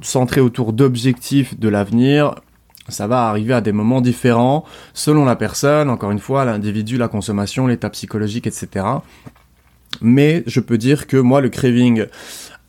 [0.00, 2.34] centrée autour d'objectifs de l'avenir,
[2.88, 4.64] ça va arriver à des moments différents
[4.94, 8.86] selon la personne, encore une fois, l'individu, la consommation, l'état psychologique, etc.
[10.00, 12.06] Mais je peux dire que moi, le craving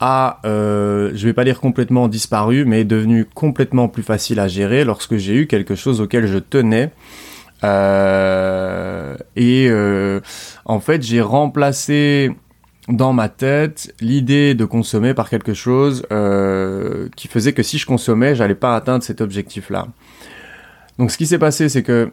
[0.01, 4.83] a, euh, je vais pas dire complètement disparu, mais devenu complètement plus facile à gérer
[4.83, 6.91] lorsque j'ai eu quelque chose auquel je tenais.
[7.63, 10.19] Euh, et euh,
[10.65, 12.31] en fait, j'ai remplacé
[12.87, 17.85] dans ma tête l'idée de consommer par quelque chose euh, qui faisait que si je
[17.85, 19.87] consommais, j'allais pas atteindre cet objectif-là.
[20.97, 22.11] Donc, ce qui s'est passé, c'est que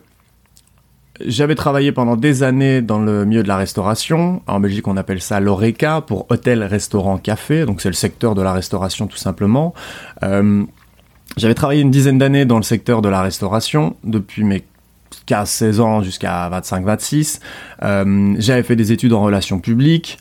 [1.25, 4.43] j'avais travaillé pendant des années dans le milieu de la restauration.
[4.47, 7.67] En Belgique, on appelle ça l'ORECA pour hôtel, restaurant, café.
[7.67, 9.75] Donc c'est le secteur de la restauration tout simplement.
[10.23, 10.65] Euh,
[11.37, 14.65] j'avais travaillé une dizaine d'années dans le secteur de la restauration depuis mes
[15.27, 17.41] 15-16 ans jusqu'à 25-26.
[17.83, 20.19] Euh, j'avais fait des études en relations publiques.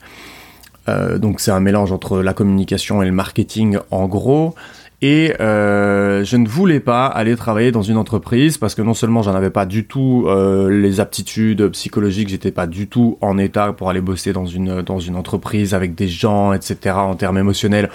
[0.88, 4.54] Euh, donc c'est un mélange entre la communication et le marketing en gros.
[5.00, 9.22] Et euh, je ne voulais pas aller travailler dans une entreprise parce que non seulement
[9.22, 13.72] j'en avais pas du tout euh, les aptitudes psychologiques, j'étais pas du tout en état
[13.72, 16.96] pour aller bosser dans une dans une entreprise avec des gens, etc.
[16.96, 17.90] En termes émotionnels,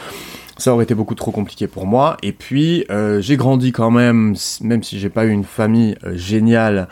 [0.58, 2.18] ça aurait été beaucoup trop compliqué pour moi.
[2.22, 6.16] Et puis euh, j'ai grandi quand même, même si j'ai pas eu une famille euh,
[6.16, 6.88] géniale.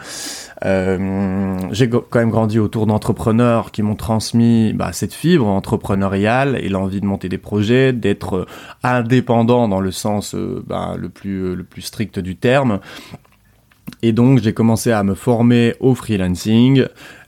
[0.66, 6.70] Euh, j'ai quand même grandi autour d'entrepreneurs qui m'ont transmis bah, cette fibre entrepreneuriale et
[6.70, 8.48] l'envie de monter des projets, d'être
[8.84, 10.36] indépendant dans le sens
[10.68, 12.80] bah, le, plus, le plus strict du terme.
[14.04, 16.86] Et donc j'ai commencé à me former au freelancing.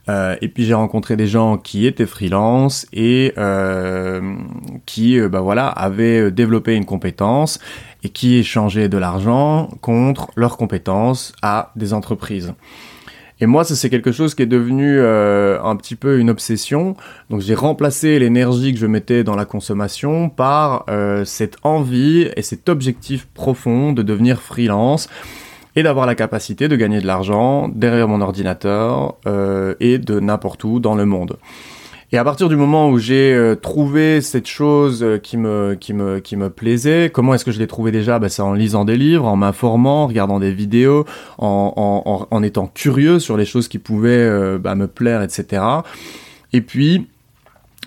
[0.09, 4.35] Euh, et puis j'ai rencontré des gens qui étaient freelance et euh,
[4.85, 7.59] qui bah voilà avaient développé une compétence
[8.03, 12.53] et qui échangeaient de l'argent contre leurs compétences à des entreprises.
[13.43, 16.95] Et moi, ça c'est quelque chose qui est devenu euh, un petit peu une obsession.
[17.29, 22.41] Donc j'ai remplacé l'énergie que je mettais dans la consommation par euh, cette envie et
[22.41, 25.09] cet objectif profond de devenir freelance
[25.75, 30.63] et d'avoir la capacité de gagner de l'argent derrière mon ordinateur euh, et de n'importe
[30.63, 31.37] où dans le monde.
[32.13, 35.93] Et à partir du moment où j'ai euh, trouvé cette chose euh, qui me qui
[35.93, 38.19] me qui me plaisait, comment est-ce que je l'ai trouvé déjà?
[38.19, 41.05] Bah, c'est en lisant des livres, en m'informant, en regardant des vidéos,
[41.39, 45.63] en, en, en, étant curieux sur les choses qui pouvaient euh, bah, me plaire, etc.
[46.53, 47.07] Et puis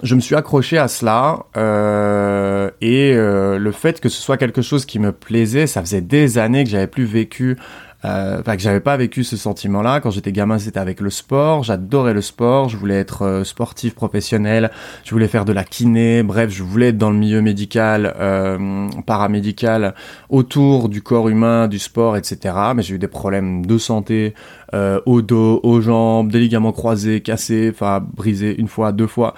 [0.03, 4.63] je me suis accroché à cela euh, et euh, le fait que ce soit quelque
[4.63, 7.57] chose qui me plaisait, ça faisait des années que j'avais plus vécu
[8.05, 10.01] euh, enfin que j'avais pas vécu ce sentiment-là.
[10.01, 11.65] Quand j'étais gamin, c'était avec le sport.
[11.65, 12.69] J'adorais le sport.
[12.69, 14.71] Je voulais être euh, sportif professionnel.
[15.05, 16.23] Je voulais faire de la kiné.
[16.23, 19.95] Bref, je voulais être dans le milieu médical, euh, paramédical,
[20.29, 22.55] autour du corps humain, du sport, etc.
[22.75, 24.35] Mais j'ai eu des problèmes de santé
[24.75, 29.35] euh, au dos, aux jambes, des ligaments croisés, cassés, enfin brisés une fois, deux fois.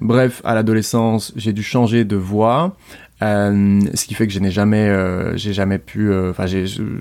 [0.00, 2.76] Bref, à l'adolescence, j'ai dû changer de voie.
[3.22, 6.46] Euh, ce qui fait que je n'ai jamais, euh, j'ai jamais pu, euh, enfin,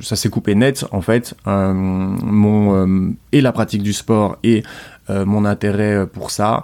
[0.01, 1.33] ça s'est coupé net en fait.
[1.45, 4.63] Mon et la pratique du sport et
[5.09, 6.63] mon intérêt pour ça.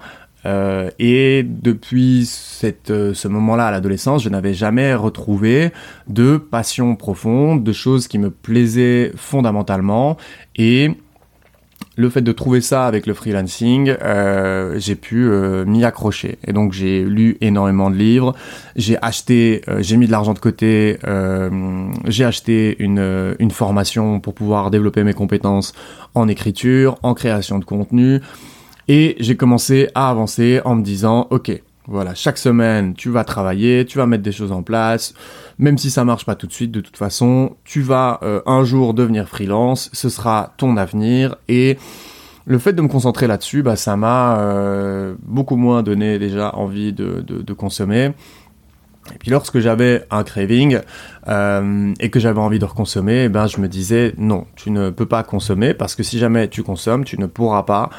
[1.00, 5.72] et depuis ce moment-là à l'adolescence, je n'avais jamais retrouvé
[6.08, 10.18] de passion profonde, de choses qui me plaisaient fondamentalement.
[11.98, 16.38] Le fait de trouver ça avec le freelancing, euh, j'ai pu euh, m'y accrocher.
[16.46, 18.36] Et donc j'ai lu énormément de livres,
[18.76, 20.98] j'ai acheté, euh, j'ai mis de l'argent de côté,
[22.06, 25.74] j'ai acheté une, une formation pour pouvoir développer mes compétences
[26.14, 28.22] en écriture, en création de contenu.
[28.88, 33.86] Et j'ai commencé à avancer en me disant, ok, voilà, chaque semaine, tu vas travailler,
[33.86, 35.14] tu vas mettre des choses en place.
[35.58, 38.64] Même si ça marche pas tout de suite, de toute façon, tu vas euh, un
[38.66, 41.38] jour devenir freelance, ce sera ton avenir.
[41.48, 41.78] Et
[42.46, 46.92] le fait de me concentrer là-dessus, bah, ça m'a euh, beaucoup moins donné déjà envie
[46.92, 48.12] de, de, de consommer.
[49.14, 50.80] Et puis lorsque j'avais un craving
[51.28, 54.90] euh, et que j'avais envie de reconsommer, eh ben je me disais non, tu ne
[54.90, 57.90] peux pas consommer parce que si jamais tu consommes, tu ne pourras pas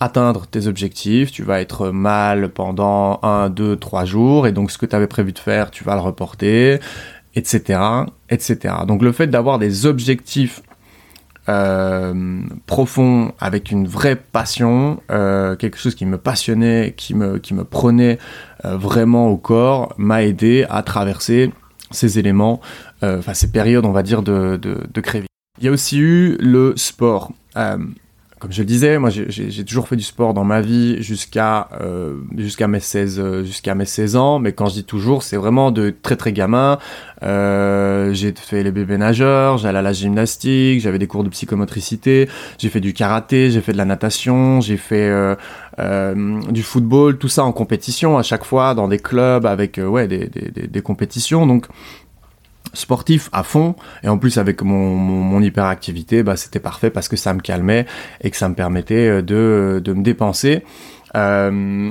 [0.00, 4.78] atteindre tes objectifs, tu vas être mal pendant un, deux, trois jours, et donc ce
[4.78, 6.80] que tu avais prévu de faire, tu vas le reporter,
[7.34, 7.80] etc.,
[8.30, 8.74] etc.
[8.86, 10.62] Donc le fait d'avoir des objectifs
[11.48, 17.54] euh, profonds, avec une vraie passion, euh, quelque chose qui me passionnait, qui me, qui
[17.54, 18.18] me prenait
[18.64, 21.50] euh, vraiment au corps, m'a aidé à traverser
[21.90, 22.60] ces éléments,
[23.02, 25.02] enfin ces périodes, on va dire, de, de, de
[25.58, 27.32] Il y a aussi eu le sport.
[28.38, 32.18] Comme je le disais, moi j'ai toujours fait du sport dans ma vie jusqu'à euh,
[32.36, 35.72] jusqu'à mes 16 euh, jusqu'à mes 16 ans, mais quand je dis toujours, c'est vraiment
[35.72, 36.78] de très très gamin.
[37.24, 42.28] Euh, j'ai fait les bébés nageurs, j'allais à la gymnastique, j'avais des cours de psychomotricité,
[42.58, 45.34] j'ai fait du karaté, j'ai fait de la natation, j'ai fait euh,
[45.80, 49.86] euh, du football, tout ça en compétition à chaque fois dans des clubs avec euh,
[49.86, 51.44] ouais des, des, des, des compétitions.
[51.46, 51.66] Donc
[52.74, 57.16] sportif à fond et en plus avec mon, mon, hyperactivité bah, c'était parfait parce que
[57.16, 57.86] ça me calmait
[58.20, 60.64] et que ça me permettait euh, de, de me dépenser
[61.14, 61.90] euh,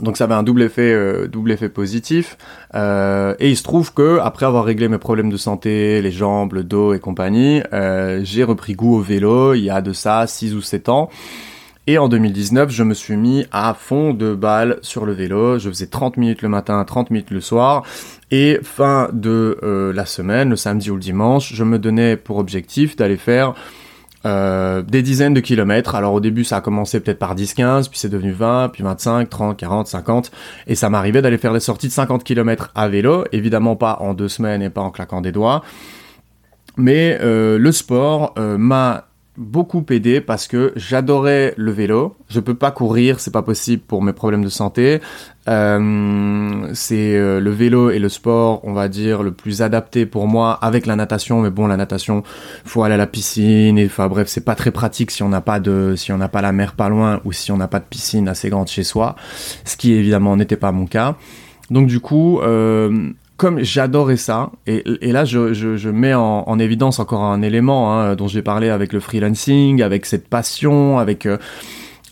[0.00, 2.38] donc ça avait un double effet euh, double effet positif
[2.74, 6.54] euh, et il se trouve que après avoir réglé mes problèmes de santé les jambes
[6.54, 7.62] le dos et compagnie
[8.22, 11.10] j'ai repris goût au vélo il y a de ça 6 ou 7 ans
[11.86, 15.58] et en 2019, je me suis mis à fond de balle sur le vélo.
[15.58, 17.84] Je faisais 30 minutes le matin, 30 minutes le soir.
[18.30, 22.38] Et fin de euh, la semaine, le samedi ou le dimanche, je me donnais pour
[22.38, 23.54] objectif d'aller faire
[24.26, 25.94] euh, des dizaines de kilomètres.
[25.94, 29.30] Alors au début, ça a commencé peut-être par 10-15, puis c'est devenu 20, puis 25,
[29.30, 30.30] 30, 40, 50.
[30.66, 33.24] Et ça m'arrivait d'aller faire des sorties de 50 kilomètres à vélo.
[33.32, 35.62] Évidemment pas en deux semaines et pas en claquant des doigts.
[36.76, 39.06] Mais euh, le sport euh, m'a
[39.40, 42.14] beaucoup aidé parce que j'adorais le vélo.
[42.28, 45.00] Je peux pas courir, c'est pas possible pour mes problèmes de santé.
[45.48, 50.28] Euh, c'est euh, le vélo et le sport, on va dire, le plus adapté pour
[50.28, 51.40] moi avec la natation.
[51.40, 52.22] Mais bon, la natation,
[52.66, 53.78] faut aller à la piscine.
[53.78, 56.28] Et enfin bref, c'est pas très pratique si on n'a pas de, si on n'a
[56.28, 58.84] pas la mer pas loin ou si on n'a pas de piscine assez grande chez
[58.84, 59.16] soi.
[59.64, 61.16] Ce qui évidemment n'était pas mon cas.
[61.70, 63.10] Donc du coup, euh,
[63.40, 68.42] comme j'adorais ça, et, là je, mets en, évidence encore un élément hein, dont j'ai
[68.42, 71.38] parlé avec le freelancing, avec cette passion, avec euh,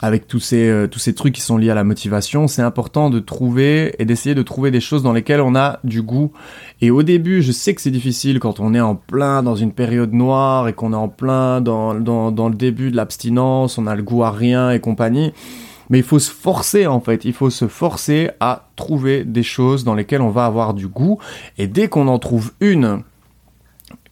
[0.00, 3.10] avec tous ces euh, tous ces trucs qui sont liés à la motivation, c'est important
[3.10, 6.32] de trouver et d'essayer de trouver des choses dans lesquelles on a du goût.
[6.80, 9.72] Et au début, je sais que c'est difficile quand on est en plein dans une
[9.72, 13.86] période noire et qu'on est en plein dans, dans, dans le début de l'abstinence, on
[13.86, 15.34] a le goût à rien et compagnie.
[15.90, 19.84] Mais il faut se forcer en fait, il faut se forcer à trouver des choses
[19.84, 21.18] dans lesquelles on va avoir du goût.
[21.56, 23.02] Et dès qu'on en trouve une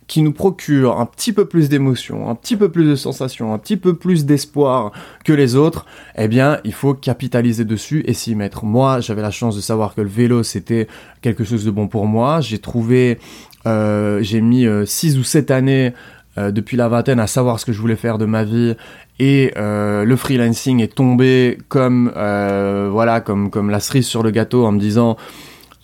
[0.07, 3.59] qui nous procure un petit peu plus d'émotion, un petit peu plus de sensations, un
[3.59, 4.93] petit peu plus d'espoir
[5.25, 5.85] que les autres,
[6.17, 8.65] eh bien, il faut capitaliser dessus et s'y mettre.
[8.65, 10.87] Moi, j'avais la chance de savoir que le vélo, c'était
[11.23, 12.41] quelque chose de bon pour moi.
[12.41, 13.19] J'ai trouvé,
[13.67, 15.93] euh, j'ai mis 6 euh, ou 7 années
[16.39, 18.75] euh, depuis la vingtaine à savoir ce que je voulais faire de ma vie.
[19.19, 24.31] Et euh, le freelancing est tombé comme euh, voilà comme comme la cerise sur le
[24.31, 25.17] gâteau en me disant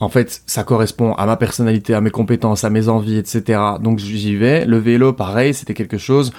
[0.00, 3.98] en fait ça correspond à ma personnalité à mes compétences à mes envies etc donc
[3.98, 4.66] j'y vais.
[4.66, 6.32] Le vélo pareil c'était quelque chose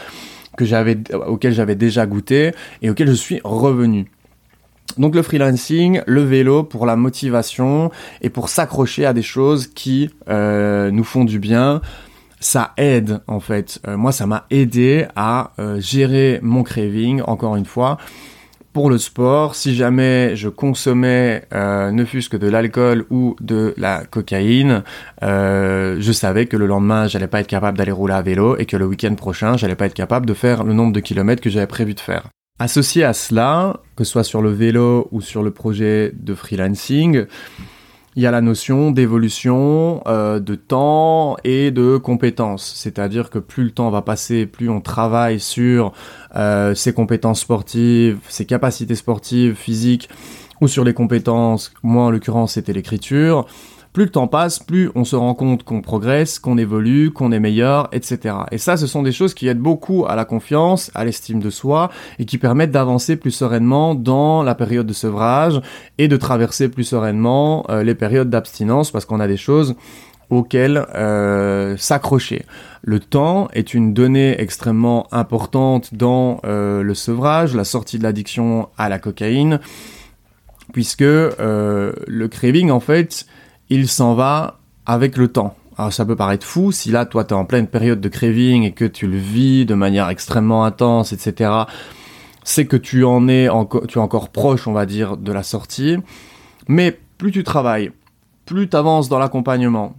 [0.57, 2.51] que j'avais auquel j'avais déjà goûté
[2.83, 4.11] et auquel je suis revenu.
[4.99, 7.89] Donc le freelancing, le vélo pour la motivation
[8.21, 11.81] et pour s'accrocher à des choses qui nous font du bien,
[12.43, 13.79] ça aide en fait.
[13.87, 17.97] Euh, moi, ça m'a aidé à euh, gérer mon craving, encore une fois.
[18.73, 23.75] Pour le sport, si jamais je consommais euh, ne fût-ce que de l'alcool ou de
[23.77, 24.83] la cocaïne,
[25.21, 28.75] je savais que le lendemain, j'allais pas être capable d'aller rouler à vélo et que
[28.75, 31.67] le week-end prochain, j'allais pas être capable de faire le nombre de kilomètres que j'avais
[31.67, 32.29] prévu de faire.
[32.57, 37.25] Associé à cela, que ce soit sur le vélo ou sur le projet de freelancing,
[38.15, 42.73] il y a la notion d'évolution, euh, de temps et de compétences.
[42.75, 45.93] C'est-à-dire que plus le temps va passer, plus on travaille sur
[46.35, 50.09] euh, ses compétences sportives, ses capacités sportives, physiques,
[50.61, 53.47] ou sur les compétences, moi en l'occurrence c'était l'écriture,
[53.93, 57.39] plus le temps passe, plus on se rend compte qu'on progresse, qu'on évolue, qu'on est
[57.39, 58.35] meilleur, etc.
[58.51, 61.51] Et ça, ce sont des choses qui aident beaucoup à la confiance, à l'estime de
[61.51, 65.61] soi, et qui permettent d'avancer plus sereinement dans la période de sevrage
[65.99, 69.75] et de traverser plus sereinement euh, les périodes d'abstinence, parce qu'on a des choses
[70.31, 72.45] auxquelles euh, s'accrocher.
[72.81, 78.69] Le temps est une donnée extrêmement importante dans euh, le sevrage, la sortie de l'addiction
[78.75, 79.59] à la cocaïne,
[80.71, 83.27] puisque le craving, en fait,
[83.73, 85.55] il s'en va avec le temps.
[85.77, 88.61] Alors ça peut paraître fou, si là toi tu es en pleine période de craving
[88.61, 91.51] et que tu le vis de manière extrêmement intense, etc.,
[92.43, 93.47] c'est que tu en es,
[93.87, 95.97] tu es encore proche, on va dire, de la sortie.
[96.67, 97.91] Mais plus tu travailles,
[98.45, 99.95] plus tu avances dans l'accompagnement,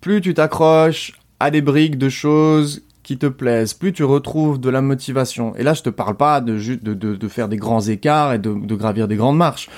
[0.00, 4.70] plus tu t'accroches à des briques de choses qui te plaisent, plus tu retrouves de
[4.70, 5.54] la motivation.
[5.56, 9.16] Et là, je te parle pas de, faire des grands écarts et de gravir des
[9.16, 9.68] grandes marches.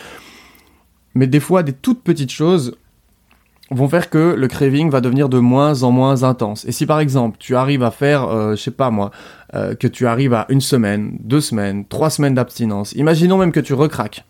[1.17, 2.77] Mais des fois, des toutes petites choses
[3.71, 6.65] vont faire que le craving va devenir de moins en moins intense.
[6.67, 9.11] Et si par exemple tu arrives à faire, euh, je sais pas moi,
[9.55, 13.61] euh, que tu arrives à une semaine, deux semaines, trois semaines d'abstinence, imaginons même que
[13.61, 14.25] tu recraques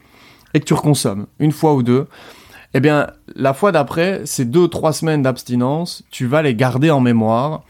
[0.54, 2.06] et que tu reconsommes une fois ou deux,
[2.72, 7.00] eh bien la fois d'après, ces deux trois semaines d'abstinence, tu vas les garder en
[7.00, 7.62] mémoire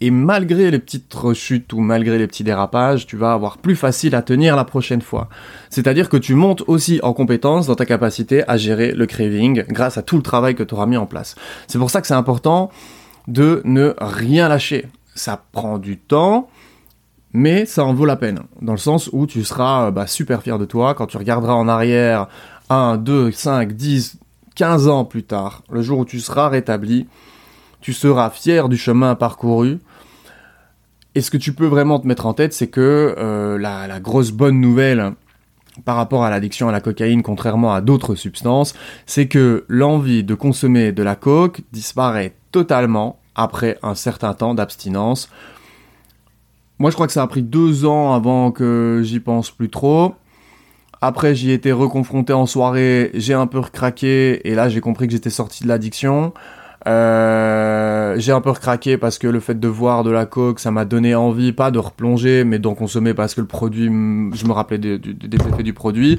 [0.00, 4.14] et malgré les petites rechutes ou malgré les petits dérapages, tu vas avoir plus facile
[4.14, 5.28] à tenir la prochaine fois.
[5.70, 9.98] C'est-à-dire que tu montes aussi en compétence dans ta capacité à gérer le craving grâce
[9.98, 11.36] à tout le travail que tu auras mis en place.
[11.68, 12.70] C'est pour ça que c'est important
[13.28, 14.86] de ne rien lâcher.
[15.14, 16.48] Ça prend du temps,
[17.32, 18.40] mais ça en vaut la peine.
[18.60, 21.68] Dans le sens où tu seras bah, super fier de toi quand tu regarderas en
[21.68, 22.28] arrière
[22.70, 24.18] 1, 2, 5, 10,
[24.54, 27.06] 15 ans plus tard, le jour où tu seras rétabli
[27.82, 29.80] tu seras fier du chemin parcouru.
[31.14, 34.30] Et ce que tu peux vraiment te mettre en tête, c'est que euh, la, grosse
[34.30, 35.12] bonne nouvelle
[35.84, 38.74] par rapport à l'addiction à la cocaïne, contrairement à d'autres substances,
[39.04, 45.28] c'est que l'envie de consommer de la coke disparaît totalement après un certain temps d'abstinence.
[46.78, 50.14] Moi, je crois que ça a pris deux ans avant que j'y pense plus trop.
[51.00, 55.12] Après, j'y étais reconfronté en soirée, j'ai un peu recraqué, et là, j'ai compris que
[55.12, 56.32] j'étais sorti de l'addiction.
[56.86, 60.70] Euh, j'ai un peu recraqué parce que le fait de voir de la coke, ça
[60.70, 64.52] m'a donné envie, pas de replonger, mais d'en consommer parce que le produit, je me
[64.52, 64.98] rappelais des,
[65.32, 66.18] effets du produit.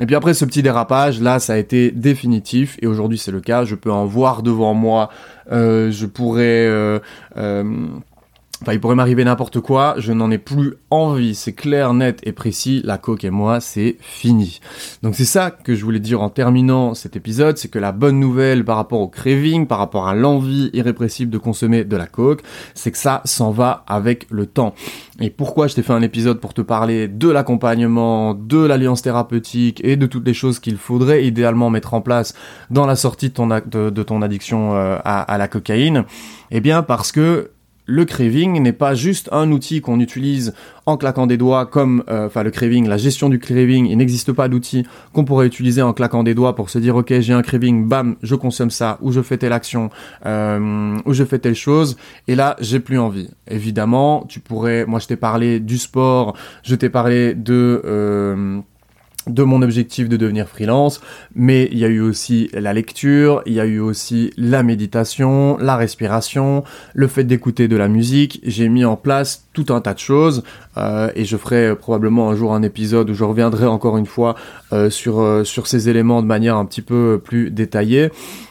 [0.00, 2.76] Et puis après ce petit dérapage, là, ça a été définitif.
[2.82, 3.64] Et aujourd'hui, c'est le cas.
[3.64, 5.10] Je peux en voir devant moi.
[5.52, 6.98] Euh, je pourrais euh,
[8.62, 12.32] Enfin, il pourrait m'arriver n'importe quoi, je n'en ai plus envie, c'est clair, net et
[12.32, 14.60] précis, la coke et moi, c'est fini.
[15.02, 18.18] Donc c'est ça que je voulais dire en terminant cet épisode, c'est que la bonne
[18.18, 22.42] nouvelle par rapport au craving, par rapport à l'envie irrépressible de consommer de la coke,
[22.74, 24.74] c'est que ça s'en va avec le temps.
[25.20, 29.80] Et pourquoi je t'ai fait un épisode pour te parler de l'accompagnement, de l'alliance thérapeutique
[29.84, 32.34] et de toutes les choses qu'il faudrait idéalement mettre en place
[32.70, 36.04] dans la sortie de ton, de, ton addiction euh, à la cocaïne?
[36.50, 37.50] Eh bien parce que
[37.86, 40.54] le craving n'est pas juste un outil qu'on utilise
[40.86, 44.32] en claquant des doigts comme euh, enfin le craving, la gestion du craving, il n'existe
[44.32, 47.42] pas d'outil qu'on pourrait utiliser en claquant des doigts pour se dire ok j'ai un
[47.42, 49.90] craving, bam je consomme ça ou je fais telle action
[50.26, 51.96] euh, ou je fais telle chose
[52.28, 53.30] et là j'ai plus envie.
[53.50, 58.60] Évidemment tu pourrais, moi je t'ai parlé du sport, je t'ai parlé de euh,
[59.26, 61.00] de mon objectif de devenir freelance,
[61.34, 65.56] mais il y a eu aussi la lecture, il y a eu aussi la méditation,
[65.58, 68.40] la respiration, le fait d'écouter de la musique.
[68.44, 70.42] J'ai mis en place tout un tas de choses
[70.76, 74.34] euh, et je ferai probablement un jour un épisode où je reviendrai encore une fois
[74.72, 78.10] euh, sur, euh, sur ces éléments de manière un petit peu plus détaillée.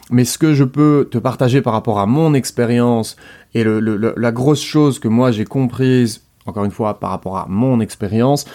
[0.10, 3.16] Mais ce que je peux te partager par rapport à mon expérience
[3.54, 3.80] et le,
[4.18, 8.46] la grosse chose que moi j'ai comprise, encore une fois par rapport à mon expérience,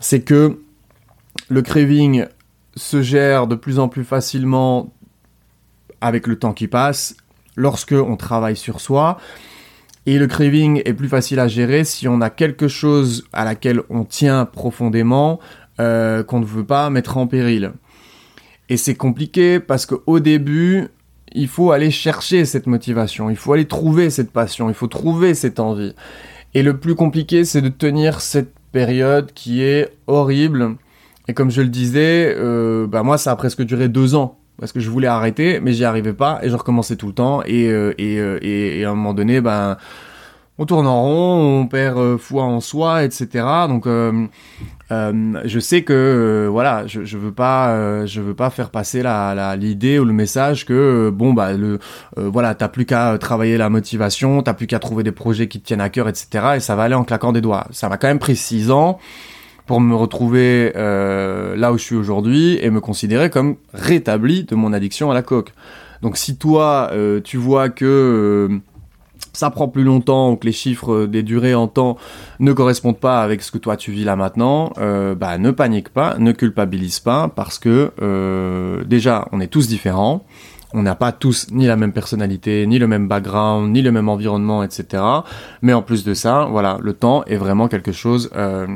[0.00, 0.58] c'est que
[1.48, 2.26] le craving
[2.76, 4.92] se gère de plus en plus facilement
[6.00, 7.16] avec le temps qui passe
[7.56, 9.18] lorsque on travaille sur soi.
[10.04, 13.82] Et le craving est plus facile à gérer si on a quelque chose à laquelle
[13.90, 15.40] on tient profondément
[15.80, 17.72] euh, qu'on ne veut pas mettre en péril.
[18.68, 20.88] Et c'est compliqué parce qu'au début,
[21.32, 25.34] il faut aller chercher cette motivation, il faut aller trouver cette passion, il faut trouver
[25.34, 25.94] cette envie.
[26.54, 30.76] Et le plus compliqué, c'est de tenir cette période qui est horrible
[31.28, 34.72] et comme je le disais, euh, bah moi ça a presque duré deux ans parce
[34.72, 37.68] que je voulais arrêter, mais j'y arrivais pas et je recommençais tout le temps et
[37.68, 39.76] euh, et, euh, et, et, à un moment donné, ben
[40.58, 43.44] on tourne en rond, on perd euh, foi en soi, etc.
[43.68, 44.26] Donc euh,
[44.88, 49.98] je sais que voilà, je, je veux pas, je veux pas faire passer la l'idée
[49.98, 51.80] ou le message que bon bah le
[52.16, 55.66] voilà, t'as plus qu'à travailler la motivation, t'as plus qu'à trouver des projets qui te
[55.66, 56.28] tiennent à cœur, etc.
[56.56, 57.66] Et ça va aller en claquant des doigts.
[57.72, 59.00] Ça m'a quand même pris six ans
[59.66, 64.54] pour me retrouver euh, là où je suis aujourd'hui et me considérer comme rétabli de
[64.54, 65.52] mon addiction à la coque.
[66.02, 68.58] Donc si toi, euh, tu vois que euh,
[69.32, 71.96] ça prend plus longtemps ou que les chiffres des durées en temps
[72.38, 76.16] ne correspondent pas avec ce que toi tu vis là maintenant, bah ne panique pas,
[76.18, 77.92] ne culpabilise pas parce que
[78.86, 80.24] déjà on est tous différents
[80.76, 84.10] on n'a pas tous ni la même personnalité, ni le même background, ni le même
[84.10, 85.02] environnement, etc.
[85.62, 88.66] Mais en plus de ça, voilà, le temps est vraiment quelque chose euh,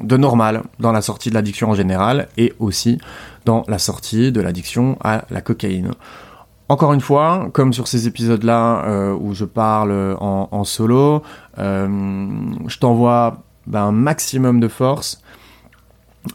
[0.00, 2.98] de normal dans la sortie de l'addiction en général et aussi
[3.44, 5.90] dans la sortie de l'addiction à la cocaïne.
[6.70, 11.22] Encore une fois, comme sur ces épisodes-là euh, où je parle en, solo,
[11.58, 11.86] euh,
[12.68, 15.20] je t'envoie ben, un maximum de force.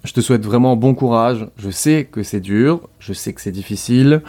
[0.04, 1.48] Je te souhaite vraiment bon courage.
[1.58, 4.22] Je sais que c'est dur, je sais que c'est difficile,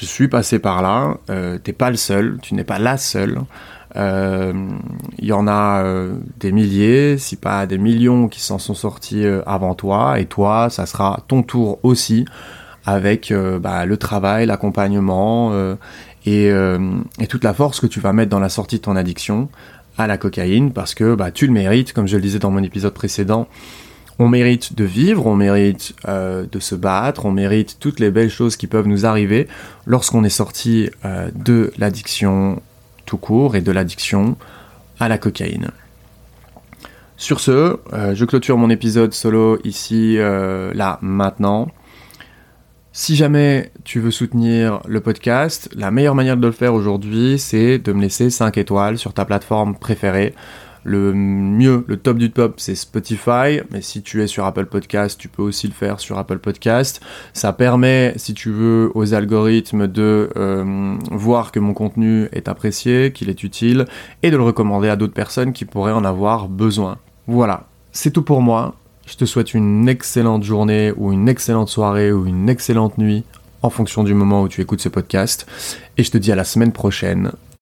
[0.00, 1.16] je suis passé par là.
[1.30, 3.40] Euh, T'es pas le seul, tu n'es pas la seule.
[3.94, 4.52] Il euh,
[5.20, 9.74] y en a euh, des milliers, si pas des millions qui s'en sont sortis avant
[9.74, 10.20] toi.
[10.20, 12.24] Et toi, ça sera ton tour aussi
[12.84, 15.52] avec bah, le travail, l'accompagnement
[16.24, 19.48] et, et, toute la force que tu vas mettre dans la sortie de ton addiction
[19.98, 22.62] à la cocaïne parce que bah, tu le mérites, comme je le disais dans mon
[22.62, 23.46] épisode précédent
[24.18, 28.30] on mérite de vivre, on mérite euh, de se battre, on mérite toutes les belles
[28.30, 29.46] choses qui peuvent nous arriver
[29.86, 32.60] lorsqu'on est sorti euh, de l'addiction
[33.06, 34.36] tout court et de l'addiction
[34.98, 35.70] à la cocaïne.
[37.16, 41.68] Sur ce, euh, je clôture mon épisode solo ici, là, maintenant.
[42.92, 47.78] Si jamais tu veux soutenir le podcast, la meilleure manière de le faire aujourd'hui, c'est
[47.78, 50.34] de me laisser 5 étoiles sur ta plateforme préférée.
[50.88, 55.20] Le mieux, le top du top, c'est Spotify, mais si tu es sur Apple Podcast,
[55.20, 57.02] tu peux aussi le faire sur Apple Podcast.
[57.34, 63.12] Ça permet, si tu veux, aux algorithmes de euh, voir que mon contenu est apprécié,
[63.12, 63.84] qu'il est utile,
[64.22, 66.96] et de le recommander à d'autres personnes qui pourraient en avoir besoin.
[67.26, 68.74] Voilà, c'est tout pour moi.
[69.06, 73.24] Je te souhaite une excellente journée ou une excellente soirée ou une excellente nuit
[73.60, 75.46] en fonction du moment où tu écoutes ce podcast.
[75.98, 77.32] Et je te dis à la semaine prochaine